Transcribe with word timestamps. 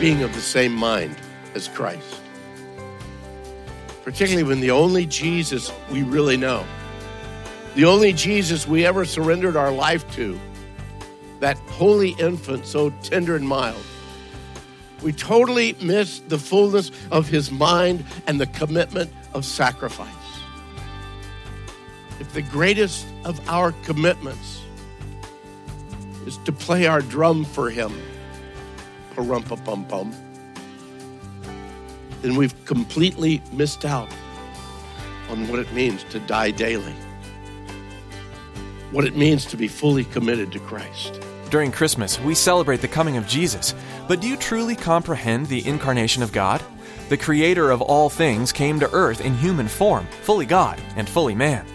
being 0.00 0.22
of 0.22 0.32
the 0.34 0.40
same 0.40 0.74
mind 0.74 1.14
as 1.54 1.68
Christ. 1.68 2.22
Particularly 4.02 4.48
when 4.48 4.60
the 4.60 4.70
only 4.70 5.04
Jesus 5.04 5.70
we 5.90 6.02
really 6.02 6.38
know, 6.38 6.64
the 7.74 7.84
only 7.84 8.14
Jesus 8.14 8.66
we 8.66 8.86
ever 8.86 9.04
surrendered 9.04 9.56
our 9.56 9.70
life 9.70 10.10
to, 10.14 10.40
that 11.40 11.58
holy 11.68 12.12
infant 12.12 12.64
so 12.64 12.88
tender 13.02 13.36
and 13.36 13.46
mild, 13.46 13.82
we 15.02 15.12
totally 15.12 15.76
miss 15.82 16.20
the 16.20 16.38
fullness 16.38 16.90
of 17.10 17.28
his 17.28 17.50
mind 17.50 18.02
and 18.26 18.40
the 18.40 18.46
commitment 18.46 19.12
of 19.34 19.44
sacrifice. 19.44 20.08
If 22.20 22.32
the 22.32 22.42
greatest 22.42 23.06
of 23.26 23.46
our 23.50 23.72
commitments 23.84 24.62
is 26.24 26.38
to 26.38 26.52
play 26.52 26.86
our 26.86 27.02
drum 27.02 27.44
for 27.44 27.68
him, 27.68 27.92
parumpa 29.14 29.62
pum 29.64 29.84
pum, 29.84 30.12
then 32.22 32.36
we've 32.36 32.54
completely 32.64 33.42
missed 33.52 33.84
out 33.84 34.08
on 35.30 35.48
what 35.48 35.58
it 35.58 35.72
means 35.72 36.04
to 36.10 36.20
die 36.20 36.50
daily, 36.50 36.94
what 38.90 39.04
it 39.04 39.16
means 39.16 39.44
to 39.46 39.56
be 39.56 39.68
fully 39.68 40.04
committed 40.04 40.52
to 40.52 40.58
Christ. 40.60 41.20
During 41.50 41.72
Christmas, 41.72 42.20
we 42.20 42.34
celebrate 42.34 42.80
the 42.80 42.88
coming 42.88 43.16
of 43.16 43.26
Jesus. 43.26 43.74
But 44.06 44.20
do 44.20 44.28
you 44.28 44.36
truly 44.36 44.76
comprehend 44.76 45.46
the 45.46 45.66
incarnation 45.66 46.22
of 46.22 46.32
God? 46.32 46.62
The 47.08 47.16
creator 47.16 47.70
of 47.70 47.82
all 47.82 48.08
things 48.08 48.52
came 48.52 48.78
to 48.80 48.92
earth 48.92 49.20
in 49.20 49.34
human 49.34 49.66
form, 49.66 50.06
fully 50.22 50.46
God 50.46 50.80
and 50.94 51.08
fully 51.08 51.34
man. 51.34 51.66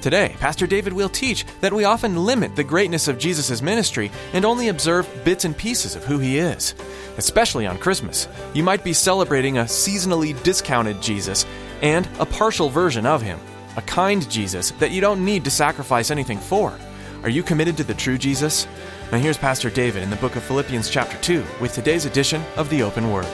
Today, 0.00 0.34
Pastor 0.40 0.66
David 0.66 0.94
will 0.94 1.10
teach 1.10 1.44
that 1.60 1.74
we 1.74 1.84
often 1.84 2.24
limit 2.24 2.56
the 2.56 2.64
greatness 2.64 3.06
of 3.06 3.18
Jesus' 3.18 3.60
ministry 3.60 4.10
and 4.32 4.46
only 4.46 4.68
observe 4.68 5.06
bits 5.24 5.44
and 5.44 5.54
pieces 5.54 5.94
of 5.94 6.04
who 6.04 6.18
he 6.18 6.38
is. 6.38 6.74
Especially 7.18 7.66
on 7.66 7.76
Christmas, 7.76 8.26
you 8.54 8.62
might 8.62 8.82
be 8.82 8.94
celebrating 8.94 9.58
a 9.58 9.64
seasonally 9.64 10.40
discounted 10.42 11.02
Jesus 11.02 11.44
and 11.82 12.08
a 12.18 12.24
partial 12.24 12.70
version 12.70 13.04
of 13.04 13.20
him, 13.20 13.38
a 13.76 13.82
kind 13.82 14.28
Jesus 14.30 14.70
that 14.72 14.90
you 14.90 15.02
don't 15.02 15.24
need 15.24 15.44
to 15.44 15.50
sacrifice 15.50 16.10
anything 16.10 16.38
for. 16.38 16.78
Are 17.22 17.28
you 17.28 17.42
committed 17.42 17.76
to 17.76 17.84
the 17.84 17.92
true 17.92 18.16
Jesus? 18.16 18.66
Now 19.12 19.18
here's 19.18 19.36
Pastor 19.36 19.68
David 19.68 20.02
in 20.02 20.08
the 20.08 20.16
book 20.16 20.34
of 20.34 20.42
Philippians 20.44 20.88
chapter 20.88 21.18
2 21.18 21.44
with 21.60 21.74
today's 21.74 22.06
edition 22.06 22.42
of 22.56 22.70
the 22.70 22.82
Open 22.82 23.12
Word. 23.12 23.26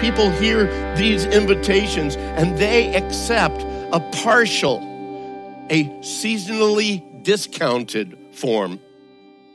People 0.00 0.30
hear 0.30 0.64
these 0.96 1.26
invitations 1.26 2.16
and 2.16 2.56
they 2.56 2.94
accept 2.94 3.62
a 3.92 4.00
partial, 4.22 4.78
a 5.68 5.84
seasonally 6.00 7.22
discounted 7.22 8.16
form 8.32 8.80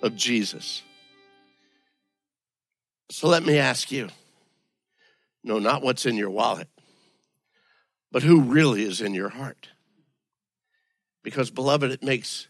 of 0.03 0.15
Jesus. 0.15 0.83
So 3.09 3.27
let 3.27 3.43
me 3.43 3.57
ask 3.57 3.91
you 3.91 4.09
no, 5.43 5.59
not 5.59 5.83
what's 5.83 6.05
in 6.05 6.15
your 6.15 6.31
wallet, 6.31 6.67
but 8.11 8.23
who 8.23 8.41
really 8.41 8.83
is 8.83 8.99
in 8.99 9.13
your 9.13 9.29
heart. 9.29 9.69
Because, 11.23 11.51
beloved, 11.51 11.91
it 11.91 12.03
makes 12.03 12.47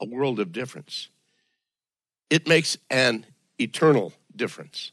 a 0.00 0.06
world 0.06 0.40
of 0.40 0.52
difference. 0.52 1.08
It 2.30 2.48
makes 2.48 2.78
an 2.90 3.26
eternal 3.58 4.12
difference. 4.34 4.92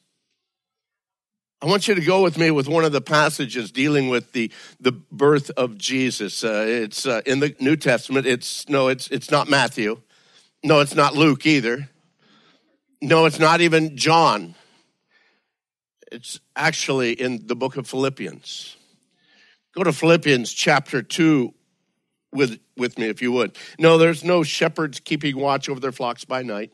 I 1.65 1.67
want 1.67 1.87
you 1.87 1.95
to 1.95 2.01
go 2.01 2.21
with 2.21 2.37
me 2.37 2.51
with 2.51 2.67
one 2.67 2.85
of 2.85 2.91
the 2.91 3.01
passages 3.01 3.71
dealing 3.71 4.09
with 4.09 4.33
the, 4.33 4.51
the 4.79 4.91
birth 4.91 5.49
of 5.57 5.79
Jesus. 5.79 6.43
Uh, 6.43 6.63
it's 6.67 7.07
uh, 7.07 7.21
in 7.25 7.39
the 7.39 7.55
New 7.59 7.75
Testament. 7.75 8.27
It's 8.27 8.69
no, 8.69 8.87
it's 8.87 9.07
it's 9.07 9.31
not 9.31 9.49
Matthew. 9.49 9.99
No, 10.63 10.81
it's 10.81 10.93
not 10.93 11.15
Luke 11.15 11.47
either. 11.47 11.89
No, 13.01 13.25
it's 13.25 13.39
not 13.39 13.61
even 13.61 13.97
John. 13.97 14.53
It's 16.11 16.39
actually 16.55 17.13
in 17.13 17.47
the 17.47 17.55
book 17.55 17.77
of 17.77 17.87
Philippians. 17.87 18.77
Go 19.75 19.83
to 19.83 19.91
Philippians 19.91 20.53
chapter 20.53 21.01
2 21.01 21.51
with, 22.31 22.59
with 22.77 22.99
me, 22.99 23.07
if 23.09 23.23
you 23.23 23.31
would. 23.31 23.57
No, 23.79 23.97
there's 23.97 24.23
no 24.23 24.43
shepherds 24.43 24.99
keeping 24.99 25.35
watch 25.35 25.67
over 25.67 25.79
their 25.79 25.91
flocks 25.91 26.25
by 26.25 26.43
night. 26.43 26.71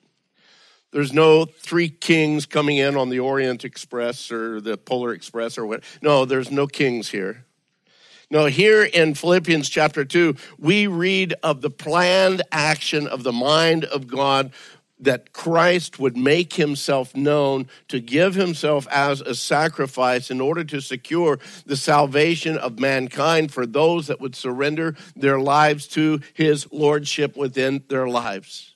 There's 0.92 1.14
no 1.14 1.46
three 1.46 1.90
kings 1.90 2.46
coming 2.46 2.78
in 2.78 2.98
on 2.98 3.10
the 3.10 3.20
Orient 3.20 3.64
Express 3.64 4.32
or 4.32 4.60
the 4.60 4.78
Polar 4.78 5.14
Express 5.14 5.58
or 5.58 5.66
what. 5.66 5.84
No, 6.02 6.26
there's 6.26 6.52
no 6.52 6.68
kings 6.68 7.10
here. 7.10 7.46
No, 8.30 8.46
here 8.46 8.84
in 8.84 9.14
Philippians 9.14 9.68
chapter 9.68 10.06
2, 10.06 10.36
we 10.58 10.88
read 10.88 11.34
of 11.44 11.62
the 11.62 11.70
planned 11.70 12.42
action 12.52 13.08
of 13.08 13.24
the 13.24 13.34
mind 13.34 13.84
of 13.86 14.08
God 14.08 14.54
that 15.02 15.34
Christ 15.34 16.00
would 16.00 16.16
make 16.16 16.54
himself 16.54 17.16
known 17.16 17.68
to 17.88 18.00
give 18.00 18.36
himself 18.36 18.88
as 18.90 19.20
a 19.20 19.36
sacrifice 19.36 20.30
in 20.30 20.40
order 20.40 20.64
to 20.64 20.80
secure 20.80 21.40
the 21.66 21.76
salvation 21.76 22.58
of 22.58 22.80
mankind 22.80 23.52
for 23.52 23.66
those 23.66 24.08
that 24.08 24.22
would 24.22 24.36
surrender 24.36 24.96
their 25.16 25.40
lives 25.40 25.88
to 25.88 26.22
his 26.34 26.72
lordship 26.72 27.36
within 27.36 27.84
their 27.90 28.08
lives. 28.08 28.71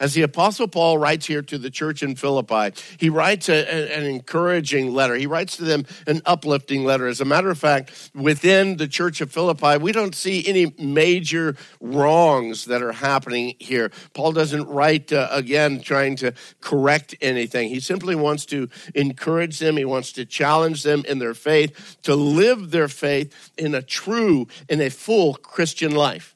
As 0.00 0.14
the 0.14 0.22
Apostle 0.22 0.66
Paul 0.66 0.96
writes 0.96 1.26
here 1.26 1.42
to 1.42 1.58
the 1.58 1.68
church 1.68 2.02
in 2.02 2.16
Philippi, 2.16 2.74
he 2.98 3.10
writes 3.10 3.50
a, 3.50 3.94
an 3.94 4.06
encouraging 4.06 4.94
letter. 4.94 5.14
He 5.14 5.26
writes 5.26 5.58
to 5.58 5.64
them 5.64 5.84
an 6.06 6.22
uplifting 6.24 6.84
letter. 6.84 7.06
As 7.06 7.20
a 7.20 7.26
matter 7.26 7.50
of 7.50 7.58
fact, 7.58 8.10
within 8.14 8.78
the 8.78 8.88
church 8.88 9.20
of 9.20 9.30
Philippi, 9.30 9.76
we 9.76 9.92
don't 9.92 10.14
see 10.14 10.46
any 10.46 10.74
major 10.78 11.54
wrongs 11.82 12.64
that 12.64 12.82
are 12.82 12.92
happening 12.92 13.56
here. 13.58 13.90
Paul 14.14 14.32
doesn't 14.32 14.66
write, 14.68 15.12
uh, 15.12 15.28
again, 15.30 15.82
trying 15.82 16.16
to 16.16 16.32
correct 16.62 17.14
anything. 17.20 17.68
He 17.68 17.80
simply 17.80 18.16
wants 18.16 18.46
to 18.46 18.70
encourage 18.94 19.58
them, 19.58 19.76
he 19.76 19.84
wants 19.84 20.12
to 20.12 20.24
challenge 20.24 20.82
them 20.82 21.04
in 21.06 21.18
their 21.18 21.34
faith, 21.34 21.98
to 22.04 22.14
live 22.14 22.70
their 22.70 22.88
faith 22.88 23.52
in 23.58 23.74
a 23.74 23.82
true, 23.82 24.48
in 24.70 24.80
a 24.80 24.88
full 24.88 25.34
Christian 25.34 25.94
life. 25.94 26.34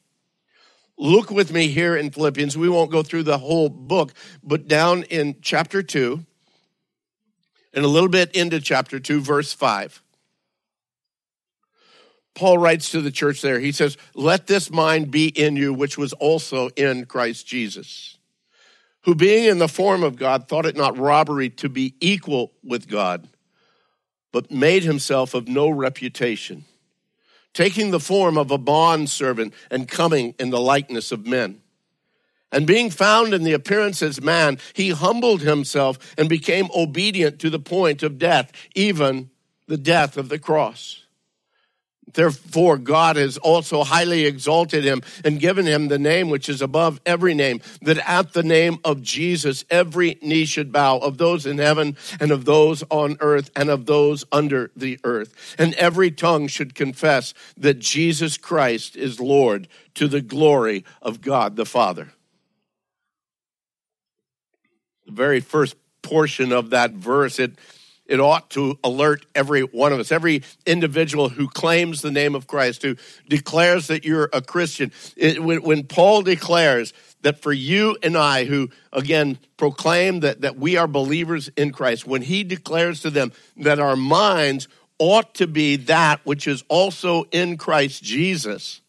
Look 0.96 1.30
with 1.30 1.52
me 1.52 1.68
here 1.68 1.96
in 1.96 2.10
Philippians. 2.10 2.56
We 2.56 2.68
won't 2.68 2.90
go 2.90 3.02
through 3.02 3.24
the 3.24 3.38
whole 3.38 3.68
book, 3.68 4.12
but 4.42 4.68
down 4.68 5.02
in 5.04 5.36
chapter 5.42 5.82
2 5.82 6.24
and 7.72 7.84
a 7.84 7.88
little 7.88 8.08
bit 8.08 8.34
into 8.34 8.60
chapter 8.60 9.00
2, 9.00 9.20
verse 9.20 9.52
5. 9.52 10.00
Paul 12.34 12.58
writes 12.58 12.90
to 12.90 13.00
the 13.00 13.10
church 13.10 13.42
there. 13.42 13.60
He 13.60 13.72
says, 13.72 13.96
Let 14.14 14.46
this 14.46 14.70
mind 14.70 15.10
be 15.10 15.28
in 15.28 15.56
you, 15.56 15.72
which 15.72 15.98
was 15.98 16.12
also 16.14 16.68
in 16.70 17.06
Christ 17.06 17.46
Jesus, 17.46 18.18
who 19.02 19.14
being 19.14 19.44
in 19.44 19.58
the 19.58 19.68
form 19.68 20.02
of 20.02 20.16
God 20.16 20.48
thought 20.48 20.66
it 20.66 20.76
not 20.76 20.98
robbery 20.98 21.50
to 21.50 21.68
be 21.68 21.94
equal 22.00 22.52
with 22.62 22.88
God, 22.88 23.28
but 24.32 24.50
made 24.50 24.82
himself 24.82 25.34
of 25.34 25.48
no 25.48 25.68
reputation 25.70 26.64
taking 27.54 27.90
the 27.90 28.00
form 28.00 28.36
of 28.36 28.50
a 28.50 28.58
bondservant 28.58 29.54
and 29.70 29.88
coming 29.88 30.34
in 30.38 30.50
the 30.50 30.60
likeness 30.60 31.12
of 31.12 31.26
men. 31.26 31.60
And 32.52 32.66
being 32.66 32.90
found 32.90 33.34
in 33.34 33.42
the 33.42 33.52
appearance 33.52 34.02
as 34.02 34.20
man, 34.20 34.58
he 34.74 34.90
humbled 34.90 35.40
himself 35.40 35.98
and 36.18 36.28
became 36.28 36.68
obedient 36.76 37.38
to 37.40 37.50
the 37.50 37.58
point 37.58 38.02
of 38.02 38.18
death, 38.18 38.52
even 38.74 39.30
the 39.66 39.76
death 39.76 40.16
of 40.16 40.28
the 40.28 40.38
cross. 40.38 41.03
Therefore, 42.12 42.78
God 42.78 43.16
has 43.16 43.38
also 43.38 43.82
highly 43.82 44.24
exalted 44.24 44.84
him 44.84 45.02
and 45.24 45.40
given 45.40 45.66
him 45.66 45.88
the 45.88 45.98
name 45.98 46.28
which 46.30 46.48
is 46.48 46.62
above 46.62 47.00
every 47.04 47.34
name, 47.34 47.60
that 47.82 47.98
at 48.08 48.32
the 48.32 48.42
name 48.42 48.78
of 48.84 49.02
Jesus 49.02 49.64
every 49.70 50.18
knee 50.22 50.44
should 50.44 50.70
bow, 50.70 50.98
of 50.98 51.18
those 51.18 51.46
in 51.46 51.58
heaven 51.58 51.96
and 52.20 52.30
of 52.30 52.44
those 52.44 52.84
on 52.90 53.16
earth 53.20 53.50
and 53.56 53.68
of 53.68 53.86
those 53.86 54.24
under 54.30 54.70
the 54.76 54.98
earth. 55.02 55.56
And 55.58 55.74
every 55.74 56.10
tongue 56.10 56.46
should 56.46 56.74
confess 56.74 57.34
that 57.56 57.78
Jesus 57.78 58.36
Christ 58.36 58.96
is 58.96 59.18
Lord 59.18 59.66
to 59.94 60.06
the 60.06 60.20
glory 60.20 60.84
of 61.02 61.20
God 61.20 61.56
the 61.56 61.66
Father. 61.66 62.12
The 65.06 65.12
very 65.12 65.40
first 65.40 65.76
portion 66.02 66.52
of 66.52 66.70
that 66.70 66.92
verse, 66.92 67.38
it 67.38 67.58
it 68.06 68.20
ought 68.20 68.50
to 68.50 68.78
alert 68.84 69.24
every 69.34 69.62
one 69.62 69.92
of 69.92 69.98
us, 69.98 70.12
every 70.12 70.42
individual 70.66 71.30
who 71.30 71.48
claims 71.48 72.02
the 72.02 72.10
name 72.10 72.34
of 72.34 72.46
Christ, 72.46 72.82
who 72.82 72.96
declares 73.28 73.86
that 73.86 74.04
you're 74.04 74.28
a 74.32 74.42
Christian. 74.42 74.92
It, 75.16 75.42
when, 75.42 75.62
when, 75.62 75.84
Paul 75.84 76.22
declares 76.22 76.92
that 77.22 77.40
for 77.40 77.52
you 77.52 77.96
and 78.02 78.16
I, 78.16 78.44
who 78.44 78.68
again 78.92 79.38
proclaim 79.56 80.20
that, 80.20 80.42
that 80.42 80.56
we 80.56 80.76
are 80.76 80.86
believers 80.86 81.48
in 81.56 81.72
Christ, 81.72 82.06
when 82.06 82.22
he 82.22 82.44
declares 82.44 83.00
to 83.00 83.10
them 83.10 83.32
that 83.56 83.80
our 83.80 83.96
minds 83.96 84.68
ought 84.98 85.34
to 85.36 85.46
be 85.46 85.76
that 85.76 86.20
which 86.24 86.46
is 86.46 86.62
also 86.68 87.24
in 87.32 87.56
Christ 87.56 88.02
Jesus, 88.02 88.82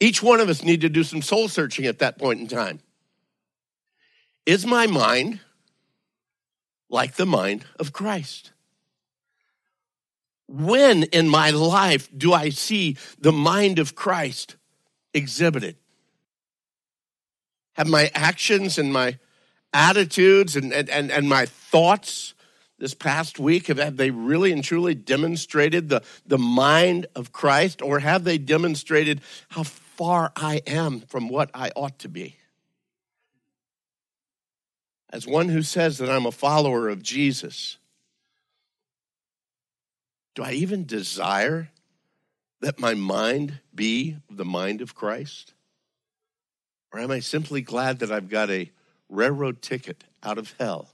each 0.00 0.22
one 0.22 0.38
of 0.38 0.48
us 0.48 0.62
need 0.62 0.82
to 0.82 0.88
do 0.88 1.02
some 1.02 1.22
soul 1.22 1.48
searching 1.48 1.86
at 1.86 1.98
that 1.98 2.18
point 2.18 2.40
in 2.40 2.46
time. 2.46 2.78
Is 4.46 4.64
my 4.64 4.86
mind 4.86 5.40
like 6.88 7.14
the 7.14 7.26
mind 7.26 7.64
of 7.78 7.92
Christ? 7.92 8.52
When 10.46 11.04
in 11.04 11.28
my 11.28 11.50
life 11.50 12.08
do 12.16 12.32
I 12.32 12.48
see 12.48 12.96
the 13.18 13.32
mind 13.32 13.78
of 13.78 13.94
Christ 13.94 14.56
exhibited? 15.12 15.76
Have 17.74 17.86
my 17.86 18.10
actions 18.14 18.78
and 18.78 18.92
my 18.92 19.18
attitudes 19.72 20.56
and, 20.56 20.72
and, 20.72 21.10
and, 21.10 21.28
my 21.28 21.44
thoughts 21.46 22.34
this 22.78 22.94
past 22.94 23.38
week, 23.38 23.66
have, 23.66 23.78
have 23.78 23.96
they 23.96 24.10
really 24.10 24.50
and 24.52 24.64
truly 24.64 24.94
demonstrated 24.94 25.88
the, 25.88 26.02
the 26.26 26.38
mind 26.38 27.06
of 27.14 27.32
Christ, 27.32 27.82
or 27.82 27.98
have 27.98 28.24
they 28.24 28.38
demonstrated 28.38 29.20
how 29.50 29.64
far 29.64 30.32
I 30.36 30.62
am 30.66 31.00
from 31.00 31.28
what 31.28 31.50
I 31.52 31.70
ought 31.76 31.98
to 32.00 32.08
be? 32.08 32.36
As 35.10 35.26
one 35.26 35.48
who 35.48 35.62
says 35.62 35.98
that 35.98 36.10
I'm 36.10 36.26
a 36.26 36.32
follower 36.32 36.88
of 36.88 37.02
Jesus, 37.02 37.78
do 40.34 40.42
I 40.42 40.52
even 40.52 40.84
desire 40.84 41.70
that 42.60 42.78
my 42.78 42.94
mind 42.94 43.60
be 43.74 44.18
the 44.30 44.44
mind 44.44 44.80
of 44.80 44.94
Christ? 44.94 45.54
Or 46.92 47.00
am 47.00 47.10
I 47.10 47.20
simply 47.20 47.60
glad 47.60 48.00
that 48.00 48.12
I've 48.12 48.28
got 48.28 48.50
a 48.50 48.70
railroad 49.08 49.62
ticket 49.62 50.04
out 50.22 50.38
of 50.38 50.54
hell? 50.58 50.90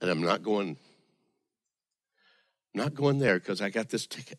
And 0.00 0.10
I'm 0.10 0.22
not 0.22 0.42
going 0.42 0.76
not 2.74 2.94
going 2.94 3.18
there 3.18 3.38
because 3.38 3.60
I 3.60 3.70
got 3.70 3.90
this 3.90 4.06
ticket. 4.06 4.38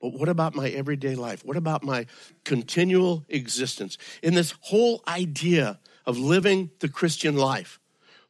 But 0.00 0.12
what 0.12 0.28
about 0.28 0.54
my 0.54 0.68
everyday 0.68 1.14
life? 1.14 1.44
What 1.44 1.56
about 1.56 1.82
my 1.82 2.06
continual 2.44 3.24
existence? 3.28 3.98
In 4.22 4.34
this 4.34 4.54
whole 4.60 5.02
idea 5.08 5.80
of 6.06 6.18
living 6.18 6.70
the 6.80 6.88
Christian 6.88 7.36
life, 7.36 7.80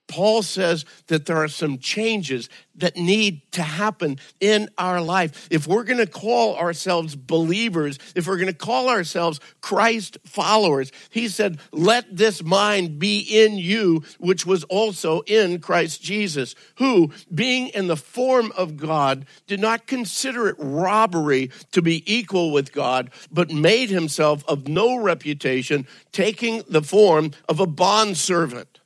Paul 0.08 0.43
says 0.43 0.84
that 1.06 1.26
there 1.26 1.37
are 1.37 1.49
some 1.49 1.78
changes 1.78 2.49
that 2.76 2.96
need 2.96 3.43
to 3.52 3.62
happen 3.62 4.19
in 4.40 4.69
our 4.78 5.00
life. 5.00 5.49
If 5.50 5.66
we're 5.66 5.84
going 5.84 5.99
to 5.99 6.06
call 6.06 6.56
ourselves 6.56 7.14
believers, 7.14 7.99
if 8.14 8.26
we're 8.26 8.37
going 8.37 8.46
to 8.46 8.55
call 8.55 8.88
ourselves 8.88 9.40
Christ 9.60 10.16
followers, 10.25 10.93
he 11.10 11.28
said, 11.28 11.58
let 11.72 12.16
this 12.16 12.43
mind 12.43 12.99
be 12.99 13.19
in 13.19 13.58
you, 13.58 14.02
which 14.19 14.46
was 14.46 14.64
also 14.64 15.20
in 15.26 15.60
Christ 15.60 16.02
Jesus, 16.02 16.55
who, 16.76 17.10
being 17.32 17.69
in 17.69 17.88
the 17.88 17.96
form 17.96 18.52
of 18.56 18.76
God, 18.76 19.26
did 19.46 19.60
not 19.60 19.87
consider 19.87 20.49
it 20.49 20.56
robbery 20.58 21.50
to 21.72 21.82
be 21.82 22.02
equal 22.12 22.52
with 22.52 22.72
God, 22.72 23.10
but 23.31 23.50
made 23.50 23.90
himself 23.90 24.43
of 24.49 24.69
no 24.69 24.96
reputation, 24.96 25.87
taking 26.12 26.62
the 26.69 26.82
form 26.82 27.32
of 27.49 27.60
a 27.60 27.66
bondservant 27.66 28.77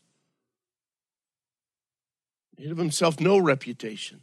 he 2.63 2.71
of 2.71 2.79
himself 2.79 3.19
no 3.19 3.39
reputation, 3.39 4.21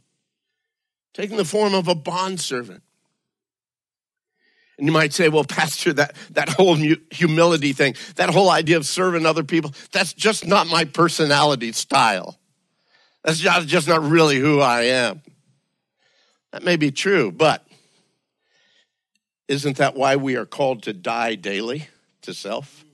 taking 1.12 1.36
the 1.36 1.44
form 1.44 1.74
of 1.74 1.88
a 1.88 1.94
bondservant. 1.94 2.82
And 4.78 4.86
you 4.86 4.92
might 4.92 5.12
say, 5.12 5.28
well, 5.28 5.44
Pastor, 5.44 5.92
that, 5.92 6.16
that 6.30 6.48
whole 6.48 6.74
humility 6.74 7.74
thing, 7.74 7.96
that 8.16 8.30
whole 8.30 8.50
idea 8.50 8.78
of 8.78 8.86
serving 8.86 9.26
other 9.26 9.44
people, 9.44 9.74
that's 9.92 10.14
just 10.14 10.46
not 10.46 10.66
my 10.68 10.86
personality 10.86 11.72
style. 11.72 12.38
That's 13.24 13.40
just 13.40 13.86
not 13.86 14.02
really 14.02 14.38
who 14.38 14.60
I 14.60 14.84
am. 14.84 15.20
That 16.52 16.64
may 16.64 16.76
be 16.76 16.90
true, 16.90 17.30
but 17.30 17.66
isn't 19.48 19.76
that 19.76 19.94
why 19.96 20.16
we 20.16 20.36
are 20.36 20.46
called 20.46 20.84
to 20.84 20.94
die 20.94 21.34
daily 21.34 21.88
to 22.22 22.32
self? 22.32 22.86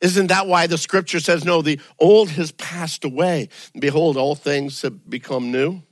Isn't 0.00 0.28
that 0.28 0.46
why 0.46 0.66
the 0.66 0.78
scripture 0.78 1.20
says, 1.20 1.44
no, 1.44 1.60
the 1.60 1.80
old 1.98 2.30
has 2.30 2.52
passed 2.52 3.04
away? 3.04 3.48
Behold, 3.78 4.16
all 4.16 4.34
things 4.34 4.82
have 4.82 5.10
become 5.10 5.50
new? 5.50 5.82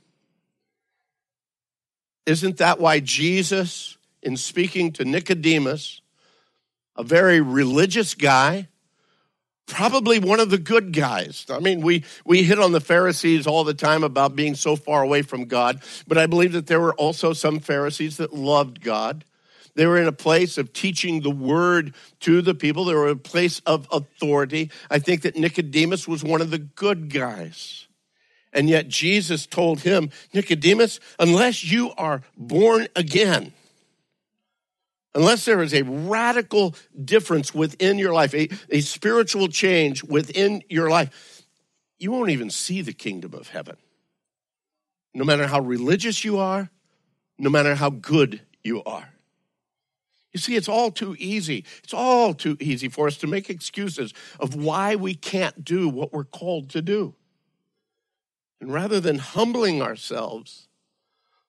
Isn't 2.25 2.57
that 2.57 2.79
why 2.79 2.99
Jesus, 2.99 3.97
in 4.21 4.37
speaking 4.37 4.91
to 4.93 5.05
Nicodemus, 5.05 6.01
a 6.95 7.03
very 7.03 7.41
religious 7.41 8.15
guy, 8.15 8.67
probably 9.67 10.19
one 10.19 10.39
of 10.39 10.49
the 10.49 10.57
good 10.57 10.93
guys. 10.93 11.45
I 11.49 11.59
mean, 11.59 11.81
we, 11.81 12.03
we 12.25 12.43
hit 12.43 12.57
on 12.57 12.71
the 12.71 12.81
Pharisees 12.81 13.45
all 13.45 13.63
the 13.63 13.73
time 13.73 14.03
about 14.03 14.35
being 14.35 14.55
so 14.55 14.75
far 14.75 15.03
away 15.03 15.21
from 15.21 15.45
God, 15.45 15.81
but 16.07 16.17
I 16.17 16.25
believe 16.25 16.53
that 16.53 16.67
there 16.67 16.79
were 16.79 16.95
also 16.95 17.33
some 17.33 17.59
Pharisees 17.59 18.17
that 18.17 18.33
loved 18.33 18.81
God. 18.81 19.25
They 19.77 19.85
were 19.85 20.01
in 20.01 20.07
a 20.07 20.11
place 20.11 20.57
of 20.57 20.73
teaching 20.73 21.21
the 21.21 21.29
word 21.29 21.93
to 22.21 22.41
the 22.41 22.55
people. 22.55 22.85
They 22.85 22.95
were 22.95 23.09
a 23.09 23.15
place 23.15 23.61
of 23.67 23.87
authority. 23.91 24.71
I 24.89 24.97
think 24.97 25.21
that 25.21 25.37
Nicodemus 25.37 26.07
was 26.07 26.23
one 26.23 26.41
of 26.41 26.49
the 26.49 26.57
good 26.57 27.13
guys. 27.13 27.87
And 28.51 28.67
yet 28.71 28.87
Jesus 28.87 29.45
told 29.45 29.81
him, 29.81 30.09
Nicodemus, 30.33 30.99
unless 31.19 31.63
you 31.63 31.91
are 31.95 32.23
born 32.35 32.87
again, 32.95 33.53
unless 35.13 35.45
there 35.45 35.61
is 35.61 35.75
a 35.75 35.83
radical 35.83 36.73
difference 37.05 37.53
within 37.53 37.99
your 37.99 38.13
life, 38.13 38.33
a, 38.33 38.49
a 38.71 38.81
spiritual 38.81 39.47
change 39.47 40.03
within 40.03 40.63
your 40.69 40.89
life, 40.89 41.43
you 41.99 42.11
won't 42.11 42.31
even 42.31 42.49
see 42.49 42.81
the 42.81 42.93
kingdom 42.93 43.35
of 43.35 43.49
heaven. 43.49 43.77
No 45.13 45.23
matter 45.23 45.45
how 45.45 45.59
religious 45.59 46.25
you 46.25 46.39
are, 46.39 46.71
no 47.37 47.51
matter 47.51 47.75
how 47.75 47.91
good 47.91 48.41
you 48.63 48.83
are. 48.83 49.13
You 50.37 50.39
see, 50.39 50.55
it's 50.55 50.69
all 50.69 50.91
too 50.91 51.15
easy. 51.17 51.65
It's 51.83 51.95
all 51.95 52.35
too 52.35 52.57
easy 52.59 52.89
for 52.89 53.07
us 53.07 53.17
to 53.17 53.27
make 53.27 53.49
excuses 53.49 54.13
of 54.39 54.53
why 54.53 54.95
we 54.95 55.15
can't 55.15 55.65
do 55.65 55.89
what 55.89 56.13
we're 56.13 56.25
called 56.25 56.69
to 56.69 56.81
do. 56.83 57.15
And 58.61 58.71
rather 58.71 58.99
than 58.99 59.17
humbling 59.17 59.81
ourselves, 59.81 60.67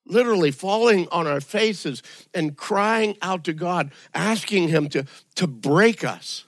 literally 0.07 0.51
falling 0.51 1.07
on 1.13 1.27
our 1.27 1.43
faces 1.43 2.03
and 2.33 2.57
crying 2.57 3.19
out 3.21 3.45
to 3.45 3.53
God, 3.53 3.93
asking 4.15 4.69
Him 4.69 4.89
to, 4.89 5.05
to 5.35 5.47
break 5.47 6.03
us, 6.03 6.47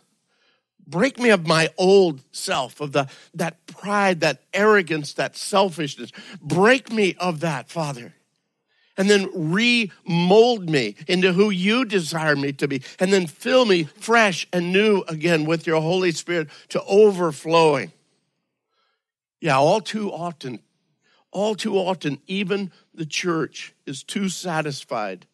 break 0.87 1.19
me 1.19 1.29
of 1.29 1.47
my 1.47 1.69
old 1.77 2.23
self, 2.33 2.81
of 2.81 2.93
the, 2.93 3.07
that 3.35 3.67
pride, 3.67 4.21
that 4.21 4.41
arrogance, 4.55 5.13
that 5.13 5.37
selfishness. 5.37 6.11
Break 6.41 6.91
me 6.91 7.17
of 7.17 7.41
that, 7.41 7.69
Father 7.69 8.15
and 8.97 9.09
then 9.09 9.31
remold 9.35 10.69
me 10.69 10.97
into 11.07 11.33
who 11.33 11.51
you 11.51 11.85
desire 11.85 12.37
me 12.37 12.53
to 12.55 12.69
be, 12.69 12.83
and 12.99 13.13
then 13.13 13.27
fill 13.27 13.65
me 13.65 13.85
fresh 13.85 14.47
and 14.53 14.73
new 14.73 15.03
again 15.09 15.45
with 15.45 15.67
your 15.67 15.81
Holy 15.81 16.13
Spirit 16.13 16.49
to 16.69 16.83
overflowing. 16.85 17.93
Yeah, 19.41 19.59
all 19.59 19.81
too 19.81 20.13
often, 20.13 20.61
all 21.31 21.55
too 21.55 21.77
often, 21.77 22.21
even 22.27 22.73
the 22.93 23.07
church 23.07 23.75
is 23.87 24.03
too 24.03 24.29
satisfied 24.29 25.27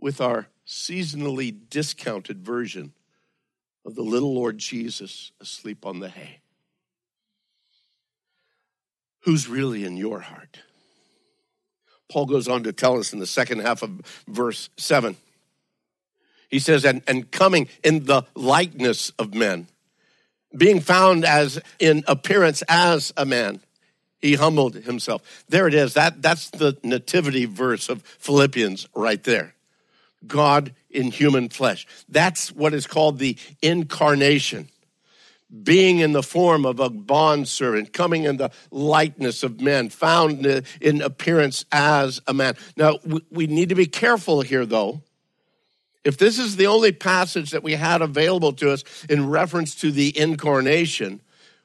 with 0.00 0.20
our 0.20 0.48
seasonally 0.66 1.56
discounted 1.70 2.44
version 2.44 2.92
of 3.84 3.94
the 3.94 4.02
little 4.02 4.34
Lord 4.34 4.58
Jesus 4.58 5.32
asleep 5.40 5.86
on 5.86 6.00
the 6.00 6.08
hay. 6.08 6.40
Who's 9.20 9.48
really 9.48 9.84
in 9.84 9.96
your 9.96 10.20
heart? 10.20 10.60
Paul 12.08 12.26
goes 12.26 12.48
on 12.48 12.62
to 12.64 12.72
tell 12.72 12.98
us 12.98 13.12
in 13.12 13.18
the 13.18 13.26
second 13.26 13.60
half 13.60 13.82
of 13.82 13.90
verse 14.26 14.70
7. 14.76 15.16
He 16.50 16.58
says, 16.58 16.84
and, 16.84 17.02
and 17.06 17.30
coming 17.30 17.68
in 17.84 18.04
the 18.04 18.22
likeness 18.34 19.10
of 19.18 19.34
men, 19.34 19.68
being 20.56 20.80
found 20.80 21.24
as 21.24 21.60
in 21.78 22.04
appearance 22.06 22.62
as 22.68 23.12
a 23.16 23.26
man. 23.26 23.60
He 24.20 24.34
humbled 24.34 24.74
himself. 24.74 25.44
There 25.48 25.68
it 25.68 25.74
is. 25.74 25.94
That, 25.94 26.22
that's 26.22 26.50
the 26.50 26.76
nativity 26.82 27.44
verse 27.44 27.88
of 27.88 28.02
Philippians 28.02 28.88
right 28.94 29.22
there. 29.22 29.54
God 30.26 30.74
in 30.90 31.10
human 31.10 31.50
flesh. 31.50 31.86
That's 32.08 32.50
what 32.50 32.74
is 32.74 32.86
called 32.86 33.18
the 33.18 33.36
incarnation. 33.62 34.68
Being 35.62 36.00
in 36.00 36.12
the 36.12 36.22
form 36.22 36.66
of 36.66 36.78
a 36.78 36.90
bondservant, 36.90 37.92
coming 37.94 38.24
in 38.24 38.36
the 38.36 38.50
likeness 38.70 39.42
of 39.42 39.60
men, 39.60 39.88
found 39.88 40.44
in 40.80 41.00
appearance 41.00 41.64
as 41.72 42.20
a 42.26 42.34
man. 42.34 42.54
Now, 42.76 42.98
we 43.30 43.46
need 43.46 43.70
to 43.70 43.74
be 43.74 43.86
careful 43.86 44.42
here, 44.42 44.66
though. 44.66 45.02
If 46.04 46.18
this 46.18 46.38
is 46.38 46.56
the 46.56 46.66
only 46.66 46.92
passage 46.92 47.50
that 47.50 47.62
we 47.62 47.74
had 47.74 48.02
available 48.02 48.52
to 48.54 48.70
us 48.70 48.84
in 49.08 49.28
reference 49.28 49.74
to 49.76 49.90
the 49.90 50.16
incarnation, 50.18 51.20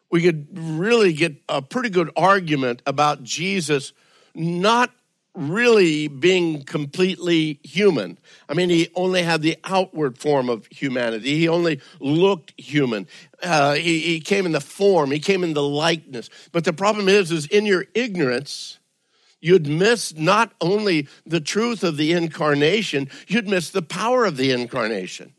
we 0.10 0.22
could 0.22 0.48
really 0.52 1.12
get 1.12 1.36
a 1.50 1.62
pretty 1.62 1.90
good 1.90 2.10
argument 2.16 2.82
about 2.86 3.24
Jesus 3.24 3.94
not 4.36 4.92
really 5.36 6.08
being 6.08 6.64
completely 6.64 7.60
human. 7.64 8.20
I 8.48 8.54
mean, 8.54 8.70
he 8.70 8.90
only 8.96 9.24
had 9.24 9.42
the 9.42 9.58
outward 9.64 10.18
form 10.18 10.50
of 10.50 10.68
humanity. 10.68 11.38
He 11.38 11.48
only 11.48 11.82
looked 12.00 12.54
human. 12.60 13.08
Uh, 13.42 13.74
he, 13.74 14.00
he 14.00 14.20
came 14.20 14.46
in 14.46 14.52
the 14.52 14.62
form. 14.62 15.12
He 15.12 15.20
came 15.20 15.44
in 15.44 15.54
the 15.54 15.64
likeness. 15.64 16.30
But 16.52 16.66
the 16.66 16.74
problem 16.74 17.10
is, 17.10 17.32
is 17.32 17.48
in 17.48 17.66
your 17.66 17.86
ignorance, 17.96 18.80
you'd 19.42 19.68
miss 19.68 20.16
not 20.16 20.54
only 20.62 21.08
the 21.26 21.42
truth 21.42 21.84
of 21.84 21.98
the 21.98 22.14
incarnation, 22.14 23.10
you'd 23.28 23.48
miss 23.48 23.72
the 23.72 23.82
power 23.82 24.26
of 24.26 24.38
the 24.38 24.52
incarnation. 24.52 25.34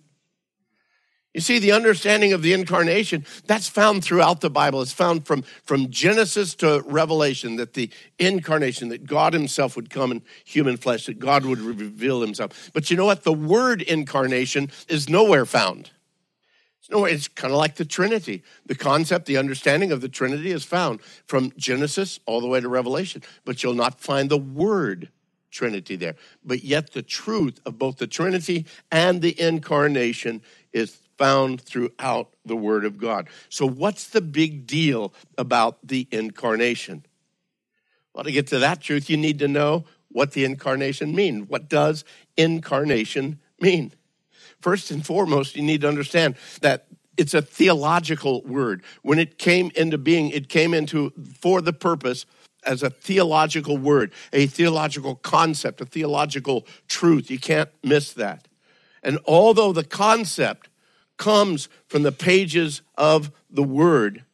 You 1.35 1.41
see, 1.41 1.59
the 1.59 1.73
understanding 1.73 2.33
of 2.33 2.43
the 2.43 2.53
incarnation, 2.53 3.27
that's 3.47 3.69
found 3.69 4.05
throughout 4.05 4.41
the 4.41 4.51
Bible. 4.51 4.81
It's 4.81 4.93
found 4.93 5.27
from, 5.27 5.43
from 5.65 5.91
Genesis 5.91 6.55
to 6.57 6.85
Revelation 6.87 7.57
that 7.57 7.75
the 7.75 7.91
incarnation, 8.21 8.89
that 8.91 9.05
God 9.05 9.33
Himself 9.33 9.75
would 9.75 9.91
come 9.91 10.13
in 10.13 10.23
human 10.45 10.77
flesh, 10.77 11.07
that 11.07 11.19
God 11.19 11.45
would 11.45 11.59
reveal 11.59 12.21
Himself. 12.21 12.71
But 12.73 12.89
you 12.89 12.97
know 12.97 13.05
what? 13.05 13.25
The 13.25 13.33
word 13.33 13.83
incarnation 13.83 14.71
is 14.89 15.09
nowhere 15.09 15.45
found. 15.45 15.91
It's 16.79 16.89
nowhere. 16.89 17.11
It's 17.11 17.27
kind 17.27 17.53
of 17.53 17.59
like 17.59 17.75
the 17.75 17.85
Trinity. 17.85 18.45
The 18.67 18.77
concept, 18.77 19.27
the 19.27 19.37
understanding 19.39 19.91
of 19.91 20.03
the 20.03 20.09
Trinity 20.09 20.53
is 20.53 20.65
found 20.65 21.01
from 21.27 21.53
Genesis 21.57 22.21
all 22.27 22.41
the 22.43 22.47
way 22.47 22.61
to 22.61 22.69
Revelation, 22.69 23.23
but 23.45 23.61
you'll 23.61 23.75
not 23.75 24.01
find 24.01 24.31
the 24.31 24.39
word 24.39 25.09
Trinity 25.51 25.97
there. 25.97 26.15
But 26.45 26.63
yet, 26.63 26.93
the 26.93 27.03
truth 27.03 27.59
of 27.67 27.77
both 27.77 27.97
the 27.97 28.07
Trinity 28.07 28.67
and 28.93 29.21
the 29.21 29.41
incarnation 29.41 30.41
is 30.73 31.01
found 31.17 31.61
throughout 31.61 32.35
the 32.45 32.57
Word 32.57 32.85
of 32.85 32.99
God. 32.99 33.29
So, 33.49 33.67
what's 33.67 34.09
the 34.09 34.21
big 34.21 34.67
deal 34.67 35.13
about 35.39 35.79
the 35.87 36.07
incarnation? 36.11 37.05
Well, 38.13 38.25
to 38.25 38.33
get 38.33 38.47
to 38.49 38.59
that 38.61 38.81
truth, 38.81 39.11
you 39.11 39.17
need 39.17 39.39
to 39.41 39.49
know 39.49 39.85
what 40.09 40.33
the 40.33 40.45
incarnation 40.45 41.15
means. 41.15 41.49
What 41.49 41.69
does 41.69 42.05
incarnation 42.37 43.41
mean? 43.61 43.93
First 44.61 44.91
and 44.91 45.05
foremost, 45.05 45.57
you 45.57 45.63
need 45.63 45.81
to 45.81 45.89
understand 45.89 46.37
that 46.61 46.87
it's 47.17 47.35
a 47.35 47.43
theological 47.43 48.43
word. 48.43 48.83
When 49.03 49.19
it 49.19 49.39
came 49.39 49.71
into 49.75 49.99
being, 49.99 50.31
it 50.31 50.49
came 50.49 50.75
into 50.75 51.13
for 51.41 51.61
the 51.61 51.73
purpose 51.73 52.27
as 52.65 52.83
a 52.83 52.91
theological 52.91 53.77
word, 53.77 54.13
a 54.33 54.47
theological 54.47 55.17
concept, 55.17 55.81
a 55.81 55.85
theological 55.85 56.67
truth. 56.89 57.31
You 57.31 57.39
can't 57.39 57.69
miss 57.83 58.13
that. 58.15 58.49
And 59.03 59.19
although 59.27 59.73
the 59.73 59.85
concept 59.85 60.69
comes 61.17 61.69
from 61.87 62.03
the 62.03 62.13
pages 62.13 62.83
of 62.97 63.31
the 63.51 63.63
Word 63.63 64.25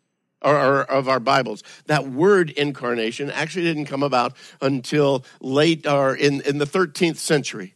or, 0.43 0.55
or, 0.55 0.83
of 0.83 1.09
our 1.09 1.21
Bibles. 1.21 1.63
That 1.87 2.09
word 2.09 2.51
incarnation 2.51 3.31
actually 3.31 3.65
didn't 3.65 3.87
come 3.87 4.03
about 4.03 4.37
until 4.61 5.25
late 5.41 5.87
or 5.87 6.15
in, 6.15 6.41
in 6.43 6.59
the 6.59 6.67
13th 6.67 7.17
century. 7.17 7.75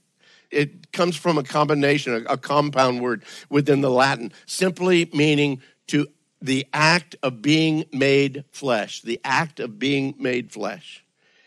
It 0.51 0.93
comes 0.93 1.17
from 1.17 1.37
a 1.37 1.43
combination, 1.43 2.15
a, 2.15 2.35
a 2.35 2.37
compound 2.39 3.01
word 3.01 3.25
within 3.51 3.81
the 3.81 3.91
Latin, 3.91 4.33
simply 4.47 5.11
meaning 5.13 5.61
to 5.89 6.07
the 6.41 6.67
act 6.73 7.17
of 7.23 7.43
being 7.43 7.85
made 7.93 8.45
flesh, 8.51 9.03
the 9.03 9.21
act 9.25 9.61
of 9.61 9.79
being 9.79 10.15
made 10.19 10.53
flesh. 10.53 11.04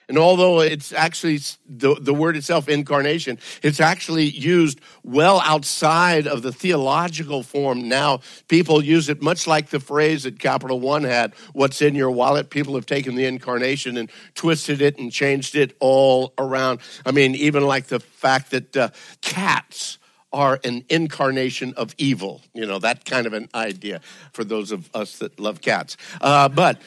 And 0.09 0.17
although 0.17 0.61
it's 0.61 0.93
actually 0.93 1.39
the, 1.67 1.95
the 1.99 2.13
word 2.13 2.37
itself, 2.37 2.69
incarnation, 2.69 3.39
it's 3.61 3.81
actually 3.81 4.25
used 4.25 4.79
well 5.03 5.41
outside 5.43 6.27
of 6.27 6.43
the 6.43 6.53
theological 6.53 7.43
form 7.43 7.89
now. 7.89 8.21
People 8.47 8.81
use 8.83 9.09
it 9.09 9.21
much 9.21 9.47
like 9.47 9.69
the 9.69 9.81
phrase 9.81 10.23
that 10.23 10.39
Capital 10.39 10.79
One 10.79 11.03
had, 11.03 11.33
what's 11.51 11.81
in 11.81 11.93
your 11.93 12.11
wallet. 12.11 12.49
People 12.49 12.75
have 12.75 12.85
taken 12.85 13.15
the 13.15 13.25
incarnation 13.25 13.97
and 13.97 14.09
twisted 14.33 14.81
it 14.81 14.97
and 14.97 15.11
changed 15.11 15.55
it 15.55 15.75
all 15.81 16.33
around. 16.37 16.79
I 17.05 17.11
mean, 17.11 17.35
even 17.35 17.63
like 17.63 17.87
the 17.87 17.99
fact 17.99 18.51
that 18.51 18.77
uh, 18.77 18.89
cats 19.21 19.97
are 20.33 20.59
an 20.63 20.85
incarnation 20.89 21.73
of 21.75 21.95
evil. 21.97 22.41
You 22.53 22.65
know, 22.65 22.79
that 22.79 23.05
kind 23.05 23.25
of 23.25 23.33
an 23.33 23.49
idea 23.55 24.01
for 24.33 24.43
those 24.43 24.71
of 24.71 24.89
us 24.93 25.17
that 25.19 25.39
love 25.39 25.61
cats. 25.61 25.97
Uh, 26.21 26.49
but 26.49 26.79